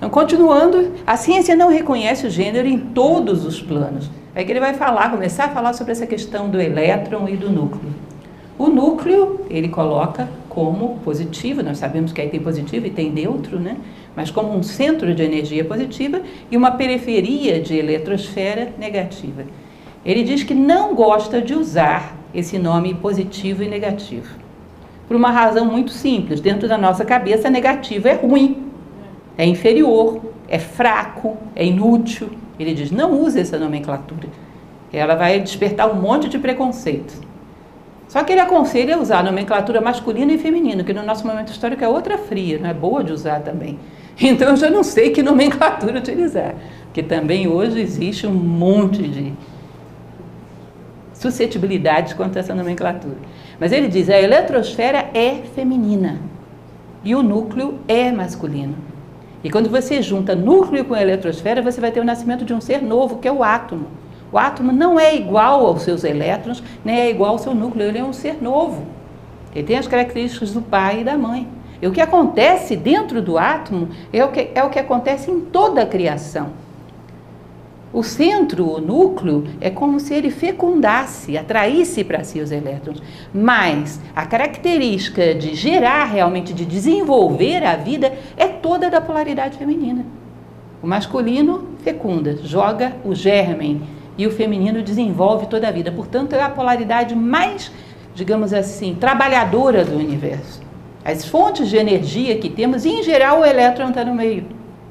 [0.00, 4.10] Então, continuando, a ciência não reconhece o gênero em todos os planos.
[4.34, 7.50] É que ele vai falar, começar a falar sobre essa questão do elétron e do
[7.50, 7.92] núcleo.
[8.58, 13.58] O núcleo, ele coloca como positivo, nós sabemos que aí tem positivo e tem neutro,
[13.58, 13.76] né?
[14.16, 19.44] Mas como um centro de energia positiva e uma periferia de eletrosfera negativa.
[20.04, 24.39] Ele diz que não gosta de usar esse nome positivo e negativo
[25.10, 26.40] por uma razão muito simples.
[26.40, 28.68] Dentro da nossa cabeça, negativo é ruim,
[29.36, 32.30] é inferior, é fraco, é inútil.
[32.60, 34.28] Ele diz: não use essa nomenclatura.
[34.92, 37.12] Ela vai despertar um monte de preconceito.
[38.06, 41.82] Só que ele aconselha usar a nomenclatura masculina e feminina, que no nosso momento histórico
[41.82, 43.80] é outra fria, não é boa de usar também.
[44.22, 49.32] Então eu já não sei que nomenclatura utilizar, porque também hoje existe um monte de
[51.14, 53.16] suscetibilidades quanto a essa nomenclatura.
[53.60, 56.18] Mas ele diz: a eletrosfera é feminina
[57.04, 58.74] e o núcleo é masculino.
[59.44, 62.82] E quando você junta núcleo com eletrosfera, você vai ter o nascimento de um ser
[62.82, 63.86] novo, que é o átomo.
[64.32, 67.98] O átomo não é igual aos seus elétrons, nem é igual ao seu núcleo, ele
[67.98, 68.84] é um ser novo.
[69.54, 71.48] Ele tem as características do pai e da mãe.
[71.82, 75.40] E o que acontece dentro do átomo é o que, é o que acontece em
[75.40, 76.50] toda a criação.
[77.92, 83.03] O centro, o núcleo, é como se ele fecundasse, atraísse para si os elétrons.
[83.35, 90.07] Mas a característica de gerar realmente, de desenvolver a vida, é toda da polaridade feminina.
[90.81, 93.83] O masculino fecunda, joga o germen,
[94.16, 95.90] e o feminino desenvolve toda a vida.
[95.90, 97.72] Portanto, é a polaridade mais,
[98.14, 100.61] digamos assim, trabalhadora do universo.
[101.03, 104.44] As fontes de energia que temos, em geral, o elétron está no meio.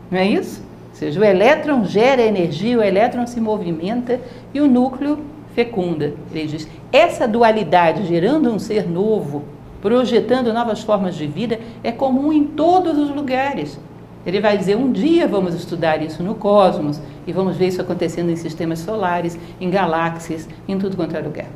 [0.10, 0.68] Não é isso?
[1.00, 4.20] Seja, o elétron gera energia, o elétron se movimenta
[4.54, 5.20] e o núcleo
[5.56, 6.14] fecunda.
[6.34, 9.44] Ele diz: essa dualidade gerando um ser novo,
[9.82, 13.80] projetando novas formas de vida, é comum em todos os lugares.
[14.26, 18.30] Ele vai dizer: um dia vamos estudar isso no cosmos e vamos ver isso acontecendo
[18.30, 21.48] em sistemas solares, em galáxias, em tudo quanto é lugar.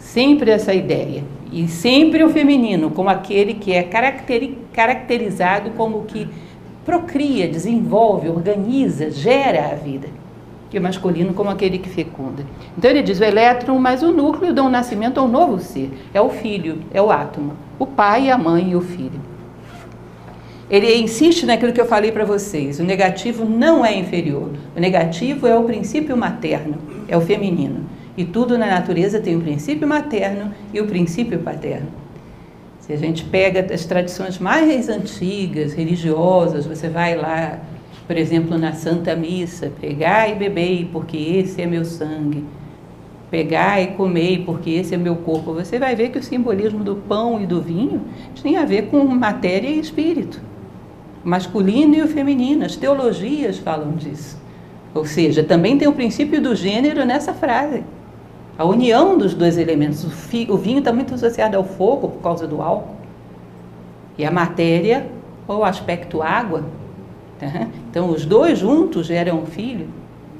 [0.00, 1.22] Sempre essa ideia.
[1.52, 6.28] E sempre o feminino, como aquele que é caracterizado como que
[6.86, 10.08] procria, desenvolve, organiza, gera a vida.
[10.70, 12.44] Que o masculino como aquele que fecunda.
[12.78, 15.90] Então ele diz o elétron, mas o núcleo dá um nascimento a um novo ser.
[16.14, 17.54] É o filho, é o átomo.
[17.78, 19.20] O pai, a mãe e o filho.
[20.68, 22.80] ele insiste naquilo que eu falei para vocês.
[22.80, 24.50] O negativo não é inferior.
[24.76, 27.84] O negativo é o princípio materno, é o feminino.
[28.16, 32.05] E tudo na natureza tem o princípio materno e o princípio paterno.
[32.86, 37.58] Se a gente pega as tradições mais antigas, religiosas, você vai lá,
[38.06, 42.44] por exemplo, na Santa Missa, pegar e beber, porque esse é meu sangue.
[43.28, 45.52] Pegar e comer, porque esse é meu corpo.
[45.52, 48.02] Você vai ver que o simbolismo do pão e do vinho
[48.40, 50.40] tem a ver com matéria e espírito
[51.24, 52.64] o masculino e o feminino.
[52.64, 54.40] As teologias falam disso.
[54.94, 57.82] Ou seja, também tem o princípio do gênero nessa frase.
[58.58, 60.04] A união dos dois elementos.
[60.04, 62.96] O, fi, o vinho está muito associado ao fogo por causa do álcool.
[64.16, 65.06] E a matéria,
[65.46, 66.64] ou aspecto água.
[67.38, 67.68] Tá?
[67.90, 69.88] Então, os dois juntos geram um filho,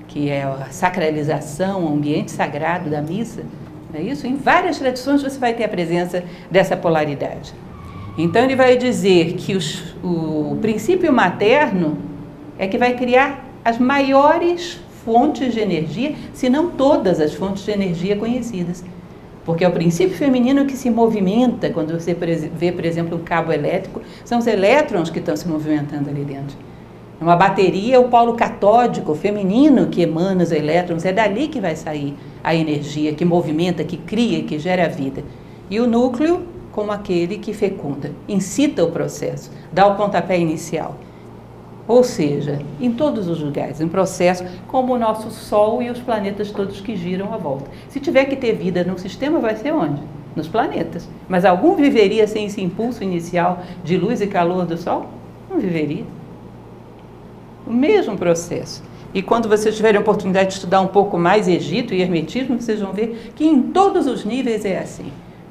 [0.09, 3.43] que é a sacralização, o ambiente sagrado da missa.
[3.95, 4.27] é isso?
[4.27, 7.55] Em várias tradições você vai ter a presença dessa polaridade.
[8.19, 11.99] Então ele vai dizer que os, o princípio materno
[12.59, 17.71] é que vai criar as maiores fontes de energia, se não todas as fontes de
[17.71, 18.85] energia conhecidas.
[19.45, 23.53] Porque é o princípio feminino que se movimenta, quando você vê, por exemplo, um cabo
[23.53, 26.57] elétrico, são os elétrons que estão se movimentando ali dentro.
[27.21, 31.77] Uma bateria é o polo catódico, feminino, que emana os elétrons, é dali que vai
[31.77, 35.23] sair a energia que movimenta, que cria, que gera vida.
[35.71, 36.43] E o núcleo
[36.77, 40.99] como aquele que fecunda, incita o processo, dá o pontapé inicial.
[41.89, 46.51] Ou seja, em todos os lugares, em processo, como o nosso Sol e os planetas
[46.51, 47.71] todos que giram à volta.
[47.89, 50.03] Se tiver que ter vida num sistema, vai ser onde?
[50.35, 51.09] Nos planetas.
[51.29, 55.07] Mas algum viveria sem esse impulso inicial de luz e calor do Sol?
[55.49, 56.05] Não viveria.
[57.67, 58.83] O mesmo processo.
[59.15, 62.81] E quando vocês tiverem a oportunidade de estudar um pouco mais Egito e Hermetismo, vocês
[62.81, 65.11] vão ver que em todos os níveis é assim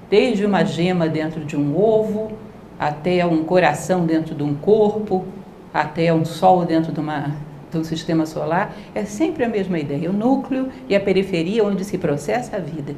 [0.10, 2.32] desde uma gema dentro de um ovo,
[2.80, 5.26] até um coração dentro de um corpo,
[5.75, 7.35] até um sol dentro de, uma,
[7.73, 11.97] um sistema solar, é sempre a mesma ideia, o núcleo e a periferia onde se
[11.97, 12.95] processa a vida.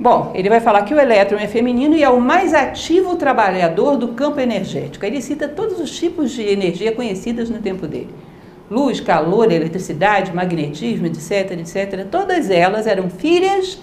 [0.00, 3.96] Bom, ele vai falar que o elétron é feminino e é o mais ativo trabalhador
[3.96, 5.04] do campo energético.
[5.06, 8.10] Ele cita todos os tipos de energia conhecidas no tempo dele.
[8.68, 12.04] Luz, calor, eletricidade, magnetismo, etc, etc.
[12.10, 13.80] Todas elas eram filhas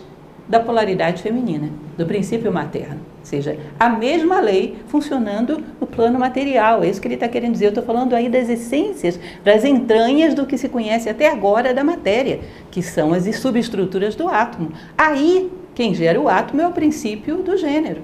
[0.47, 2.99] da polaridade feminina, do princípio materno.
[3.19, 6.83] Ou seja, a mesma lei funcionando no plano material.
[6.83, 7.65] É isso que ele está querendo dizer.
[7.65, 11.83] Eu estou falando aí das essências, das entranhas do que se conhece até agora da
[11.83, 14.71] matéria, que são as subestruturas do átomo.
[14.95, 18.01] Aí, quem gera o átomo é o princípio do gênero.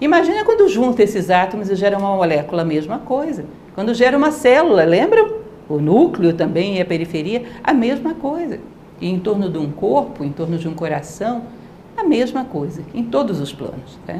[0.00, 3.44] Imagina quando junta esses átomos e gera uma molécula, a mesma coisa.
[3.74, 5.38] Quando gera uma célula, lembram?
[5.68, 8.60] O núcleo também e a periferia, a mesma coisa.
[9.00, 11.42] E em torno de um corpo, em torno de um coração,
[11.96, 13.98] a mesma coisa, em todos os planos.
[14.06, 14.18] Tá?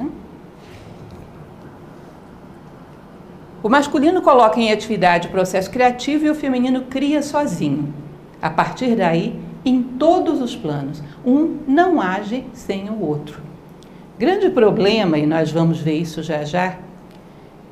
[3.63, 7.93] O masculino coloca em atividade o processo criativo e o feminino cria sozinho.
[8.41, 13.41] A partir daí, em todos os planos, um não age sem o outro.
[14.17, 16.79] Grande problema, e nós vamos ver isso já já,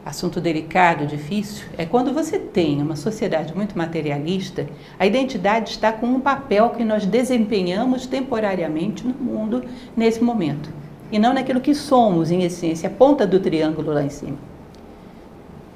[0.06, 4.64] assunto delicado, difícil, é quando você tem uma sociedade muito materialista,
[5.00, 9.64] a identidade está com um papel que nós desempenhamos temporariamente no mundo
[9.96, 10.70] nesse momento,
[11.10, 14.38] e não naquilo que somos, em essência, a ponta do triângulo lá em cima.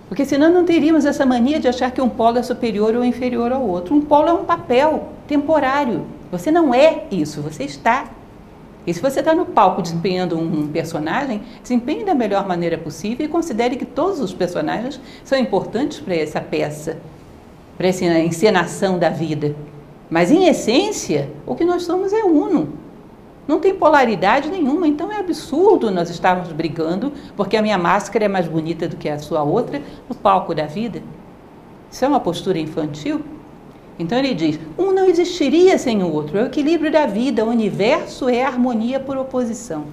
[0.08, 3.52] Porque senão não teríamos essa mania de achar que um polo é superior ou inferior
[3.52, 3.94] ao outro.
[3.94, 6.04] Um polo é um papel temporário.
[6.32, 8.10] Você não é isso, você está
[8.90, 13.28] e se você está no palco desempenhando um personagem, desempenhe da melhor maneira possível e
[13.28, 16.98] considere que todos os personagens são importantes para essa peça,
[17.78, 19.54] para essa encenação da vida.
[20.10, 22.72] Mas, em essência, o que nós somos é uno.
[23.46, 28.28] Não tem polaridade nenhuma, então é absurdo nós estarmos brigando porque a minha máscara é
[28.28, 31.00] mais bonita do que a sua outra no palco da vida.
[31.88, 33.22] Isso é uma postura infantil?
[34.00, 36.38] Então ele diz: um não existiria sem o outro.
[36.38, 37.44] É o equilíbrio da vida.
[37.44, 39.84] O universo é harmonia por oposição.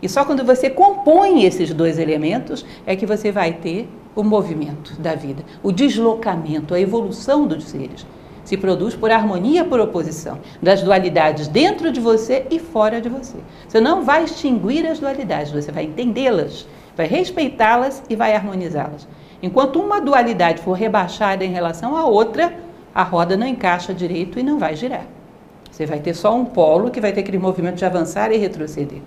[0.00, 4.94] E só quando você compõe esses dois elementos é que você vai ter o movimento
[5.00, 8.06] da vida, o deslocamento, a evolução dos seres.
[8.44, 13.36] Se produz por harmonia por oposição, das dualidades dentro de você e fora de você.
[13.66, 16.66] Você não vai extinguir as dualidades, você vai entendê-las,
[16.96, 19.06] vai respeitá-las e vai harmonizá-las.
[19.42, 22.67] Enquanto uma dualidade for rebaixada em relação à outra,
[22.98, 25.06] a roda não encaixa direito e não vai girar.
[25.70, 28.98] Você vai ter só um polo que vai ter aquele movimento de avançar e retroceder.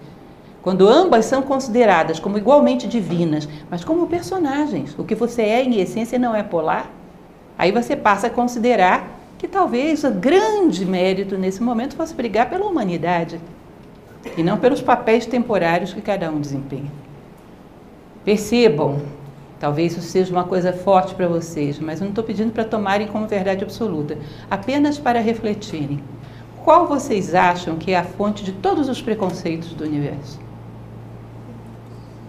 [0.62, 5.82] Quando ambas são consideradas como igualmente divinas, mas como personagens, o que você é em
[5.82, 6.90] essência não é polar,
[7.58, 12.66] aí você passa a considerar que talvez o grande mérito nesse momento fosse brigar pela
[12.66, 13.42] humanidade
[14.38, 16.90] e não pelos papéis temporários que cada um desempenha.
[18.24, 19.02] Percebam
[19.62, 23.08] Talvez isso seja uma coisa forte para vocês, mas eu não estou pedindo para tomarem
[23.08, 24.18] como verdade absoluta,
[24.50, 26.04] apenas para refletirem.
[26.64, 30.40] Qual vocês acham que é a fonte de todos os preconceitos do universo?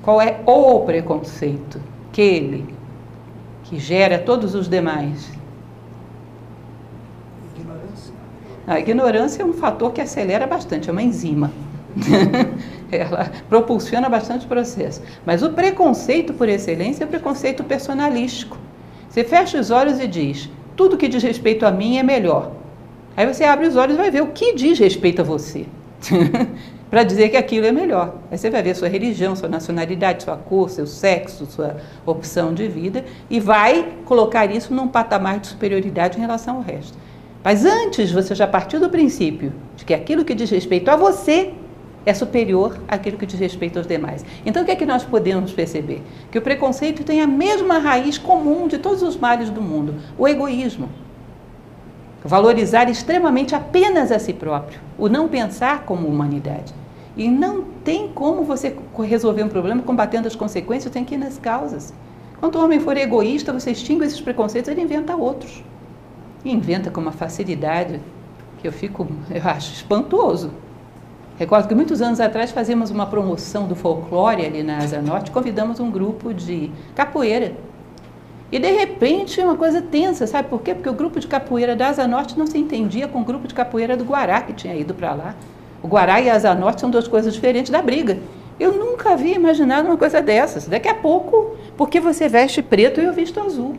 [0.03, 1.81] Qual é o preconceito?
[2.11, 2.67] Aquele
[3.65, 5.33] que gera todos os demais?
[7.57, 8.15] Ignorância.
[8.67, 11.51] A ignorância é um fator que acelera bastante, é uma enzima.
[12.93, 15.03] ela propulsiona bastante processo.
[15.25, 18.59] Mas o preconceito por excelência é o preconceito personalístico.
[19.09, 22.53] Você fecha os olhos e diz: tudo que diz respeito a mim é melhor.
[23.17, 25.67] Aí você abre os olhos e vai ver o que diz respeito a você.
[26.93, 28.19] para dizer que aquilo é melhor.
[28.31, 32.69] Aí você vai ver sua religião, sua nacionalidade, sua cor, seu sexo, sua opção de
[32.69, 36.99] vida e vai colocar isso num patamar de superioridade em relação ao resto.
[37.43, 41.55] Mas antes você já partiu do princípio de que aquilo que diz respeito a você
[42.05, 44.25] é superior àquilo que diz respeito aos demais.
[44.45, 46.03] Então, o que é que nós podemos perceber?
[46.31, 50.27] Que o preconceito tem a mesma raiz comum de todos os males do mundo: o
[50.27, 50.89] egoísmo.
[52.25, 56.73] Valorizar extremamente apenas a si próprio, o não pensar como humanidade.
[57.17, 61.39] E não tem como você resolver um problema combatendo as consequências, tem que ir nas
[61.39, 61.93] causas.
[62.41, 65.63] Quando o homem for egoísta, você extingue esses preconceitos, ele inventa outros.
[66.45, 68.01] E inventa com uma facilidade
[68.61, 70.51] que eu fico, eu acho, espantoso.
[71.39, 75.81] Recordo que muitos anos atrás fazíamos uma promoção do folclore ali na Asa Norte, convidamos
[75.81, 77.55] um grupo de capoeira.
[78.51, 80.75] E de repente uma coisa tensa, sabe por quê?
[80.75, 83.55] Porque o grupo de capoeira da Asa Norte não se entendia com o grupo de
[83.55, 85.35] capoeira do Guará, que tinha ido para lá.
[85.83, 88.19] O Guará e a Asa Norte são duas coisas diferentes da briga.
[88.61, 90.67] Eu nunca havia imaginado uma coisa dessas.
[90.67, 93.75] Daqui a pouco, porque você veste preto e eu visto azul.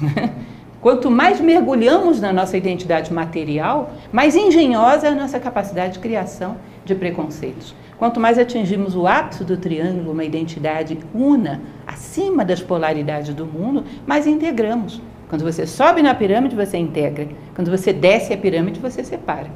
[0.82, 6.56] Quanto mais mergulhamos na nossa identidade material, mais engenhosa é a nossa capacidade de criação
[6.84, 7.74] de preconceitos.
[7.98, 13.84] Quanto mais atingimos o ápice do triângulo, uma identidade una, acima das polaridades do mundo,
[14.06, 15.00] mais integramos.
[15.28, 17.28] Quando você sobe na pirâmide, você integra.
[17.54, 19.50] Quando você desce a pirâmide, você separa.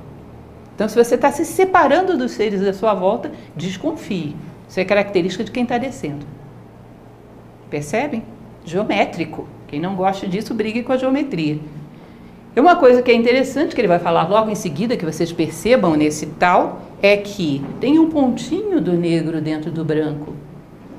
[0.74, 4.36] Então, se você está se separando dos seres à sua volta, desconfie.
[4.68, 6.24] Isso é característica de quem está descendo.
[7.68, 8.22] Percebem?
[8.64, 9.48] Geométrico.
[9.66, 11.58] Quem não gosta disso, brigue com a geometria.
[12.54, 15.32] E uma coisa que é interessante, que ele vai falar logo em seguida, que vocês
[15.32, 20.34] percebam nesse tal, é que tem um pontinho do negro dentro do branco.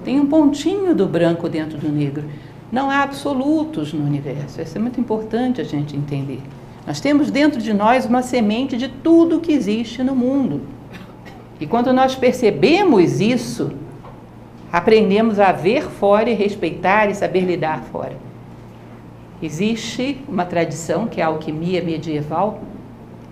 [0.04, 2.24] Tem um pontinho do branco dentro do negro.
[2.72, 4.62] Não há absolutos no universo.
[4.62, 6.42] Isso é muito importante a gente entender.
[6.88, 10.62] Nós temos dentro de nós uma semente de tudo que existe no mundo.
[11.60, 13.72] E quando nós percebemos isso,
[14.72, 18.16] aprendemos a ver fora e respeitar e saber lidar fora.
[19.42, 22.62] Existe uma tradição que é a alquimia medieval,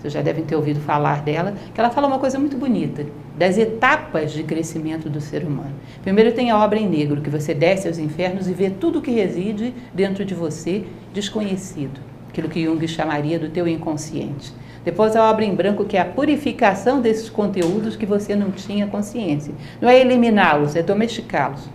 [0.08, 3.06] vocês já devem ter ouvido falar dela, que ela fala uma coisa muito bonita,
[3.38, 5.74] das etapas de crescimento do ser humano.
[6.02, 9.12] Primeiro tem a obra em negro, que você desce aos infernos e vê tudo que
[9.12, 14.54] reside dentro de você desconhecido, aquilo que Jung chamaria do teu inconsciente.
[14.86, 18.88] Depois a obra em branco, que é a purificação desses conteúdos que você não tinha
[18.88, 19.54] consciência.
[19.82, 21.68] Não é eliminá-los, é domesticá-los.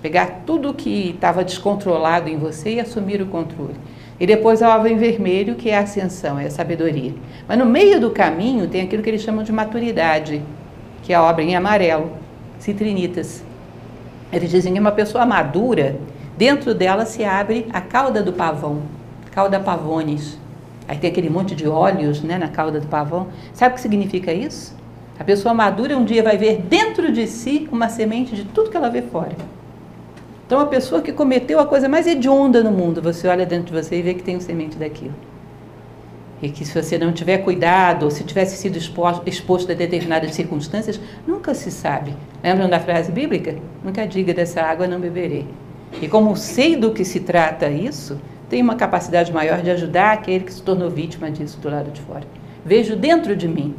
[0.00, 3.74] Pegar tudo que estava descontrolado em você e assumir o controle.
[4.20, 7.14] E depois a obra em vermelho, que é a ascensão, é a sabedoria.
[7.46, 10.42] Mas no meio do caminho tem aquilo que eles chamam de maturidade,
[11.02, 12.10] que é a obra em amarelo,
[12.58, 13.44] citrinitas.
[14.32, 15.96] Eles dizem que uma pessoa madura,
[16.36, 18.82] dentro dela se abre a cauda do pavão,
[19.30, 20.36] cauda pavones.
[20.88, 23.28] Aí tem aquele monte de óleos né, na cauda do pavão.
[23.52, 24.76] Sabe o que significa isso?
[25.18, 28.76] A pessoa madura um dia vai ver dentro de si uma semente de tudo que
[28.76, 29.36] ela vê fora.
[30.48, 33.82] Então, a pessoa que cometeu a coisa mais hedionda no mundo, você olha dentro de
[33.82, 35.14] você e vê que tem um semente daquilo.
[36.40, 40.34] E que se você não tiver cuidado, ou se tivesse sido exposto, exposto a determinadas
[40.34, 42.14] circunstâncias, nunca se sabe.
[42.42, 43.56] Lembram da frase bíblica?
[43.84, 45.46] Nunca diga dessa água não beberei.
[46.00, 48.18] E como sei do que se trata isso,
[48.48, 52.00] tenho uma capacidade maior de ajudar aquele que se tornou vítima disso do lado de
[52.00, 52.24] fora.
[52.64, 53.74] Vejo dentro de mim.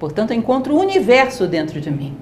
[0.00, 2.16] Portanto, encontro o universo dentro de mim.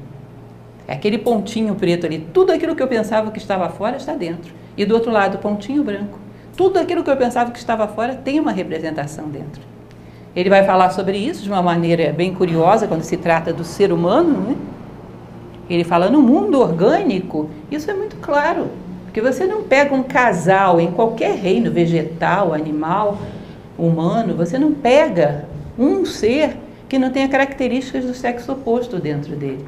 [0.87, 2.18] É aquele pontinho preto ali.
[2.32, 4.53] Tudo aquilo que eu pensava que estava fora está dentro.
[4.76, 6.18] E do outro lado, pontinho branco.
[6.57, 9.62] Tudo aquilo que eu pensava que estava fora tem uma representação dentro.
[10.37, 13.93] Ele vai falar sobre isso de uma maneira bem curiosa quando se trata do ser
[13.93, 14.41] humano.
[14.41, 14.57] Né?
[15.70, 18.68] Ele fala no mundo orgânico, isso é muito claro.
[19.05, 23.18] Porque você não pega um casal em qualquer reino, vegetal, animal,
[23.78, 25.47] humano, você não pega
[25.78, 26.57] um ser
[26.89, 29.64] que não tenha características do sexo oposto dentro dele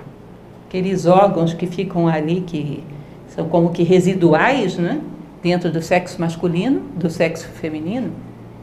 [0.66, 2.82] aqueles órgãos que ficam ali, que
[3.28, 5.00] são como que residuais, né?
[5.42, 8.12] Dentro do sexo masculino, do sexo feminino,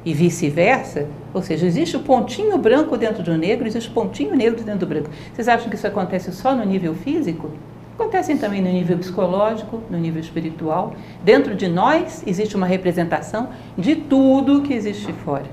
[0.06, 1.08] e vice-versa.
[1.34, 4.88] Ou seja, existe o pontinho branco dentro do negro, existe o pontinho negro dentro do
[4.88, 5.10] branco.
[5.34, 7.52] Vocês acham que isso acontece só no nível físico?
[7.98, 10.94] Acontecem também no nível psicológico, no nível espiritual.
[11.24, 15.46] Dentro de nós existe uma representação de tudo que existe fora.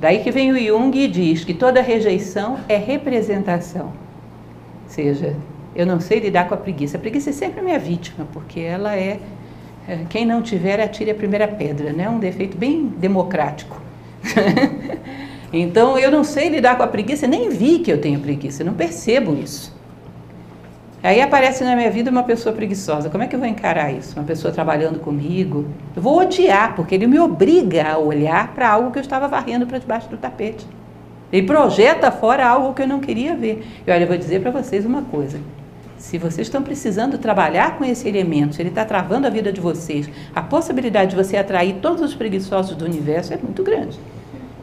[0.00, 3.86] Daí que vem o Jung e diz que toda rejeição é representação.
[3.86, 5.36] Ou seja,
[5.80, 6.98] eu não sei lidar com a preguiça.
[6.98, 9.18] A preguiça é sempre minha vítima, porque ela é,
[9.88, 12.06] é quem não tiver atire a primeira pedra, né?
[12.08, 13.80] Um defeito bem democrático.
[15.50, 18.74] então eu não sei lidar com a preguiça, nem vi que eu tenho preguiça, não
[18.74, 19.74] percebo isso.
[21.02, 23.08] Aí aparece na minha vida uma pessoa preguiçosa.
[23.08, 24.18] Como é que eu vou encarar isso?
[24.18, 25.66] Uma pessoa trabalhando comigo.
[25.96, 29.66] Eu vou odiar, porque ele me obriga a olhar para algo que eu estava varrendo
[29.66, 30.66] para debaixo do tapete.
[31.32, 33.66] Ele projeta fora algo que eu não queria ver.
[33.86, 35.40] E olha, eu vou dizer para vocês uma coisa.
[36.00, 39.60] Se vocês estão precisando trabalhar com esse elemento, se ele está travando a vida de
[39.60, 44.00] vocês, a possibilidade de você atrair todos os preguiçosos do universo é muito grande.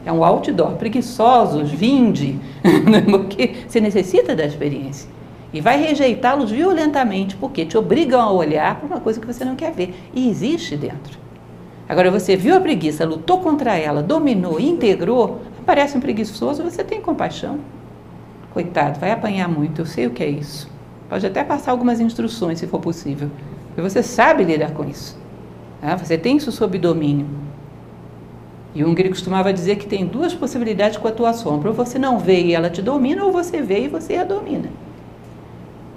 [0.04, 0.72] É um outdoor.
[0.72, 2.40] Preguiçosos, vinde,
[3.08, 5.08] porque você necessita da experiência
[5.52, 9.54] e vai rejeitá-los violentamente, porque te obrigam a olhar para uma coisa que você não
[9.54, 11.18] quer ver e existe dentro.
[11.88, 17.00] Agora, você viu a preguiça, lutou contra ela, dominou, integrou, aparece um preguiçoso, você tem
[17.00, 17.60] compaixão.
[18.52, 20.77] Coitado, vai apanhar muito, eu sei o que é isso.
[21.08, 23.30] Pode até passar algumas instruções, se for possível.
[23.76, 25.18] E você sabe lidar com isso.
[25.80, 25.96] Tá?
[25.96, 27.26] Você tem isso sob domínio.
[28.74, 31.70] E o Hungry costumava dizer que tem duas possibilidades com a tua sombra.
[31.70, 34.68] Ou você não vê e ela te domina, ou você vê e você a domina.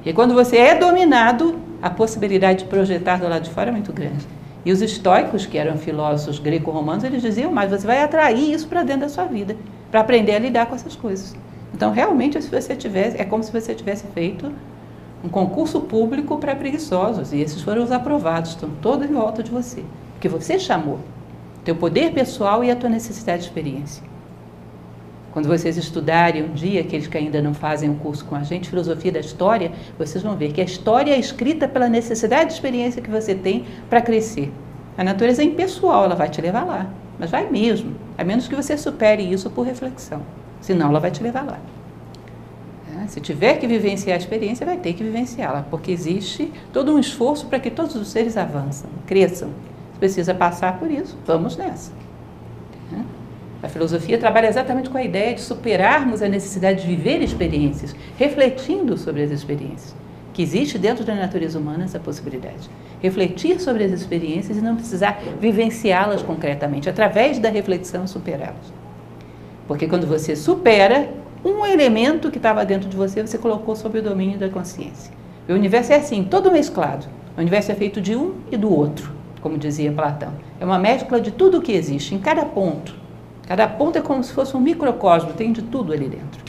[0.05, 3.91] E quando você é dominado, a possibilidade de projetar do lado de fora é muito
[3.91, 4.25] grande.
[4.63, 8.83] E os estoicos, que eram filósofos greco-romanos, eles diziam mais: você vai atrair isso para
[8.83, 9.57] dentro da sua vida,
[9.89, 11.35] para aprender a lidar com essas coisas.
[11.73, 14.51] Então, realmente, se você tivesse, é como se você tivesse feito
[15.23, 19.51] um concurso público para preguiçosos, e esses foram os aprovados, estão todos em volta de
[19.51, 20.99] você, porque você chamou.
[21.63, 24.03] Teu poder pessoal e a tua necessidade de experiência.
[25.31, 28.67] Quando vocês estudarem um dia, aqueles que ainda não fazem um curso com a gente,
[28.67, 33.01] Filosofia da História, vocês vão ver que a história é escrita pela necessidade de experiência
[33.01, 34.51] que você tem para crescer.
[34.97, 38.55] A natureza é impessoal, ela vai te levar lá, mas vai mesmo, a menos que
[38.55, 40.21] você supere isso por reflexão,
[40.59, 41.59] senão ela vai te levar lá.
[43.01, 46.99] É, se tiver que vivenciar a experiência, vai ter que vivenciá-la, porque existe todo um
[46.99, 49.49] esforço para que todos os seres avançam, cresçam.
[49.93, 51.91] Se precisa passar por isso, vamos nessa.
[53.63, 58.97] A filosofia trabalha exatamente com a ideia de superarmos a necessidade de viver experiências, refletindo
[58.97, 59.95] sobre as experiências.
[60.33, 62.69] Que existe dentro da natureza humana essa possibilidade.
[63.01, 68.73] Refletir sobre as experiências e não precisar vivenciá-las concretamente, através da reflexão superá-las.
[69.67, 71.07] Porque quando você supera,
[71.43, 75.11] um elemento que estava dentro de você, você colocou sob o domínio da consciência.
[75.49, 77.07] O universo é assim, todo mesclado.
[77.35, 79.11] O universo é feito de um e do outro,
[79.41, 80.33] como dizia Platão.
[80.59, 82.93] É uma mescla de tudo o que existe, em cada ponto.
[83.47, 86.41] Cada ponto é como se fosse um microcosmo, tem de tudo ali dentro.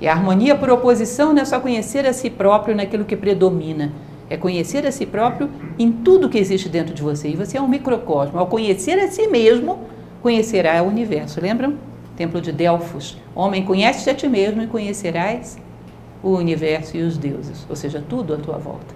[0.00, 3.92] E a harmonia por oposição não é só conhecer a si próprio naquilo que predomina,
[4.28, 7.28] é conhecer a si próprio em tudo que existe dentro de você.
[7.28, 8.38] E você é um microcosmo.
[8.38, 9.78] Ao conhecer a si mesmo,
[10.20, 11.40] conhecerá o universo.
[11.40, 11.74] Lembram?
[12.16, 13.18] Templo de Delfos.
[13.34, 15.58] Homem, conhece-te a ti mesmo e conhecerás
[16.22, 18.94] o universo e os deuses, ou seja, tudo à tua volta.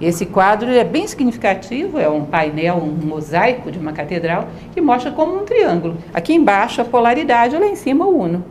[0.00, 5.12] Esse quadro é bem significativo, é um painel, um mosaico de uma catedral que mostra
[5.12, 5.96] como um triângulo.
[6.12, 8.44] Aqui embaixo a polaridade, lá em cima o uno.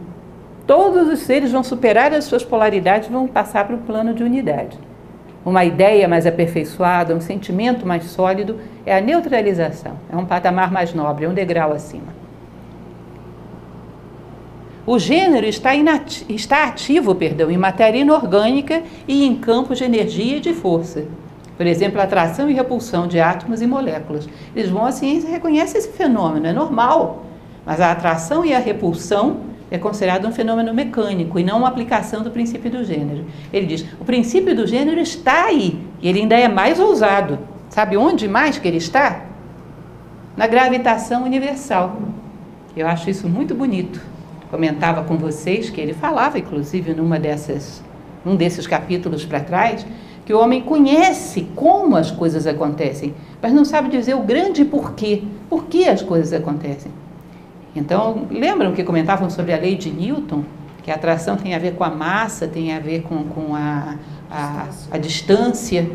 [0.66, 4.80] Todos os seres vão superar as suas polaridades, vão passar para o plano de unidade.
[5.46, 9.94] Uma ideia mais aperfeiçoada, um sentimento mais sólido é a neutralização.
[10.12, 12.24] É um patamar mais nobre, é um degrau acima.
[14.86, 20.38] O gênero está, inati está ativo perdão, em matéria inorgânica e em campos de energia
[20.38, 21.06] e de força.
[21.56, 24.28] Por exemplo, atração e repulsão de átomos e moléculas.
[24.56, 27.26] Eles vão, a ciência reconhece esse fenômeno, é normal.
[27.66, 29.38] Mas a atração e a repulsão
[29.74, 33.26] é considerado um fenômeno mecânico e não uma aplicação do princípio do gênero.
[33.52, 37.40] Ele diz: o princípio do gênero está aí e ele ainda é mais ousado.
[37.70, 39.22] Sabe onde mais que ele está?
[40.38, 42.00] Na gravitação universal.
[42.78, 44.00] Eu acho isso muito bonito.
[44.52, 47.84] Comentava com vocês que ele falava, inclusive, numa dessas,
[48.24, 49.84] num desses capítulos para trás,
[50.24, 55.24] que o homem conhece como as coisas acontecem, mas não sabe dizer o grande porquê,
[55.50, 56.92] por que as coisas acontecem.
[57.76, 60.44] Então, lembram que comentavam sobre a lei de Newton?
[60.84, 63.96] Que a atração tem a ver com a massa, tem a ver com, com a,
[64.30, 65.90] a, a distância.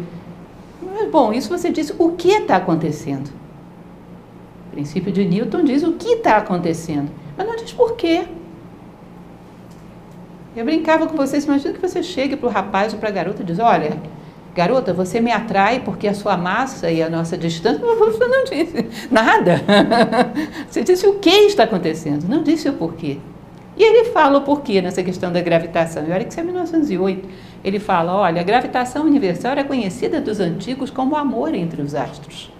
[0.82, 3.30] Mas, bom, isso você disse, o que está acontecendo?
[4.68, 8.26] O princípio de Newton diz o que está acontecendo, mas não diz por quê.
[10.56, 13.42] Eu brincava com vocês, imagina que você chegue para o rapaz ou para a garota
[13.42, 13.96] e diz, olha,
[14.58, 17.78] garota, você me atrai porque a sua massa e a nossa distância.
[17.86, 19.62] Você não disse nada.
[20.68, 23.18] Você disse o que está acontecendo, não disse o porquê.
[23.76, 26.04] E ele fala o porquê nessa questão da gravitação.
[26.04, 27.28] E olha que isso é 1908.
[27.62, 32.52] Ele fala: olha, a gravitação universal era conhecida dos antigos como amor entre os astros.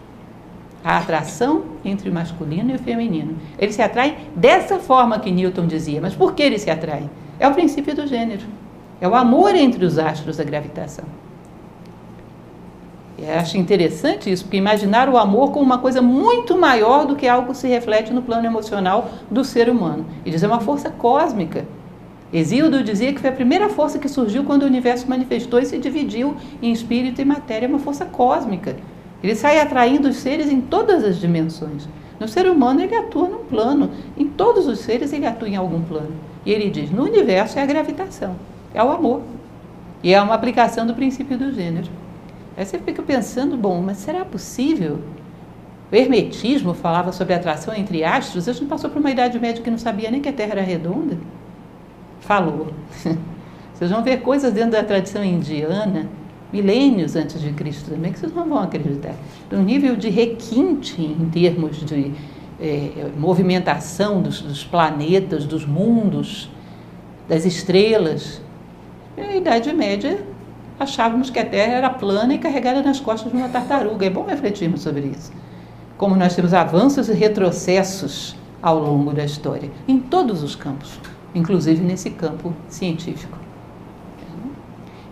[0.84, 3.36] A atração entre o masculino e o feminino.
[3.58, 6.00] Eles se atraem dessa forma que Newton dizia.
[6.00, 7.10] Mas por que eles se atraem?
[7.40, 8.46] É o princípio do gênero.
[9.00, 11.04] É o amor entre os astros da gravitação.
[13.20, 17.26] Eu acho interessante isso, porque imaginar o amor como uma coisa muito maior do que
[17.26, 20.06] algo que se reflete no plano emocional do ser humano.
[20.24, 21.66] E dizer é uma força cósmica.
[22.32, 25.78] Exildo dizia que foi a primeira força que surgiu quando o universo manifestou e se
[25.78, 28.76] dividiu em espírito e matéria, é uma força cósmica.
[29.20, 31.88] Ele sai atraindo os seres em todas as dimensões.
[32.20, 35.82] No ser humano ele atua num plano, em todos os seres ele atua em algum
[35.82, 36.12] plano.
[36.46, 38.36] E ele diz: no universo é a gravitação,
[38.72, 39.22] é o amor.
[40.04, 41.88] E é uma aplicação do princípio do gênero.
[42.58, 44.98] Aí você fica pensando, bom, mas será possível?
[45.92, 48.48] O hermetismo falava sobre atração entre astros.
[48.48, 50.62] A gente passou por uma idade média que não sabia nem que a Terra era
[50.62, 51.16] redonda.
[52.18, 52.72] Falou.
[53.72, 56.08] Vocês vão ver coisas dentro da tradição indiana,
[56.52, 59.14] milênios antes de Cristo também, que vocês não vão acreditar.
[59.52, 62.12] Um nível de requinte em termos de
[62.60, 66.50] é, movimentação dos, dos planetas, dos mundos,
[67.28, 68.42] das estrelas.
[69.16, 70.26] E a Idade Média
[70.78, 74.06] achávamos que a Terra era plana e carregada nas costas de uma tartaruga.
[74.06, 75.32] É bom refletirmos sobre isso.
[75.96, 80.98] Como nós temos avanços e retrocessos ao longo da história, em todos os campos,
[81.34, 83.38] inclusive nesse campo científico.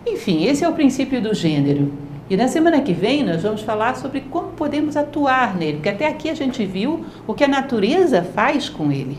[0.05, 1.91] Enfim, esse é o princípio do gênero.
[2.29, 6.07] E na semana que vem nós vamos falar sobre como podemos atuar nele, porque até
[6.07, 9.17] aqui a gente viu o que a natureza faz com ele.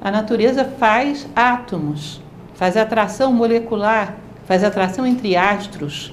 [0.00, 2.22] A natureza faz átomos,
[2.54, 4.16] faz atração molecular,
[4.46, 6.12] faz atração entre astros.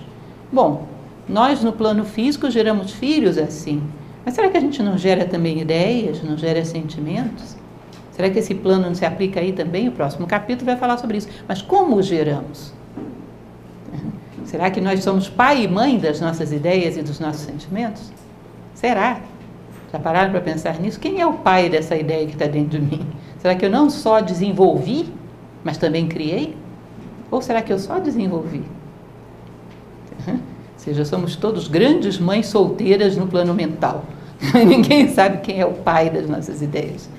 [0.52, 0.88] Bom,
[1.28, 3.82] nós no plano físico geramos filhos assim,
[4.26, 7.56] mas será que a gente não gera também ideias, não gera sentimentos?
[8.12, 9.88] Será que esse plano não se aplica aí também?
[9.88, 11.28] O próximo capítulo vai falar sobre isso.
[11.48, 12.74] Mas como geramos?
[14.46, 18.12] Será que nós somos pai e mãe das nossas ideias e dos nossos sentimentos?
[18.76, 19.20] Será?
[19.92, 21.00] Já pararam para pensar nisso?
[21.00, 23.06] Quem é o pai dessa ideia que está dentro de mim?
[23.40, 25.12] Será que eu não só desenvolvi,
[25.64, 26.56] mas também criei?
[27.34, 28.62] Ou será que eu só desenvolvi?
[30.30, 30.38] Ou
[30.78, 34.06] seja, somos todos grandes mães solteiras no plano mental.
[34.54, 37.10] Ninguém sabe quem é o pai das nossas ideias.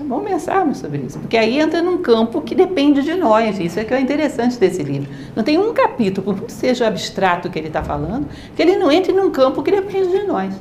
[0.00, 3.60] É bom pensarmos sobre isso, porque aí entra num campo que depende de nós.
[3.60, 5.12] Isso é que é interessante desse livro.
[5.36, 8.26] Não tem um capítulo, por muito seja abstrato que ele está falando,
[8.56, 10.54] que ele não entre num campo que depende de nós.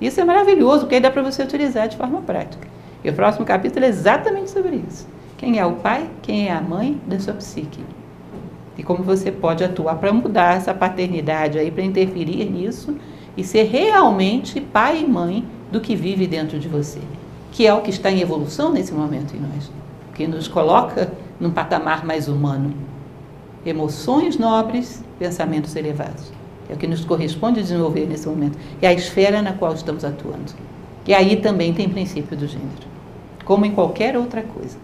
[0.00, 2.68] Isso é maravilhoso, porque aí dá para você utilizar de forma prática.
[3.02, 5.08] E o próximo capítulo é exatamente sobre isso.
[5.36, 7.80] Quem é o pai, quem é a mãe da sua psique
[8.78, 12.96] e como você pode atuar para mudar essa paternidade aí, para interferir nisso
[13.36, 17.00] e ser realmente pai e mãe do que vive dentro de você,
[17.50, 19.70] que é o que está em evolução nesse momento em nós,
[20.14, 22.72] que nos coloca num patamar mais humano.
[23.66, 26.32] Emoções nobres, pensamentos elevados.
[26.70, 28.56] É o que nos corresponde desenvolver nesse momento.
[28.80, 30.52] É a esfera na qual estamos atuando.
[31.06, 32.86] E aí também tem princípio do gênero,
[33.44, 34.78] como em qualquer outra coisa.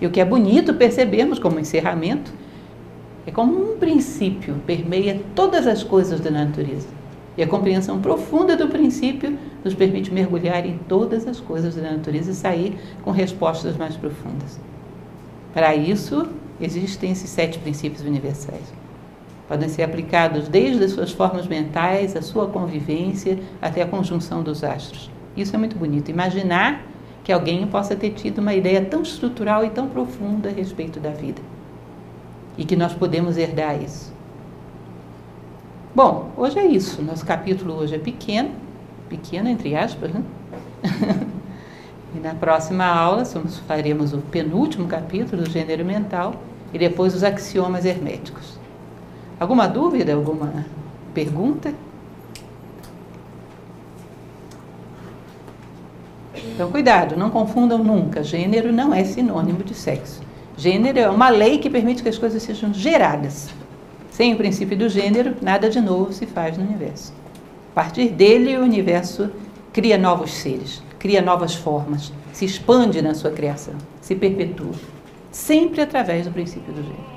[0.00, 2.32] E o que é bonito percebemos como encerramento
[3.26, 6.86] é como um princípio, permeia todas as coisas da natureza.
[7.36, 12.30] E a compreensão profunda do princípio nos permite mergulhar em todas as coisas da natureza
[12.30, 14.60] e sair com respostas mais profundas.
[15.52, 16.28] Para isso,
[16.60, 18.72] existem esses sete princípios universais.
[19.48, 24.62] Podem ser aplicados desde as suas formas mentais, a sua convivência, até a conjunção dos
[24.62, 25.10] astros.
[25.36, 26.10] Isso é muito bonito.
[26.10, 26.82] Imaginar
[27.24, 31.10] que alguém possa ter tido uma ideia tão estrutural e tão profunda a respeito da
[31.10, 31.42] vida
[32.56, 34.12] e que nós podemos herdar isso.
[35.94, 37.02] Bom, hoje é isso.
[37.02, 38.50] Nosso capítulo hoje é pequeno,
[39.08, 40.22] pequeno entre aspas, né?
[42.14, 46.34] e na próxima aula somos, faremos o penúltimo capítulo do gênero mental
[46.72, 48.58] e depois os axiomas herméticos.
[49.40, 50.66] Alguma dúvida, alguma
[51.14, 51.72] pergunta?
[56.34, 58.22] Então, cuidado, não confundam nunca.
[58.22, 60.22] Gênero não é sinônimo de sexo.
[60.56, 63.50] Gênero é uma lei que permite que as coisas sejam geradas.
[64.10, 67.12] Sem o princípio do gênero, nada de novo se faz no universo.
[67.72, 69.30] A partir dele, o universo
[69.70, 74.72] cria novos seres, cria novas formas, se expande na sua criação, se perpetua,
[75.30, 77.16] sempre através do princípio do gênero.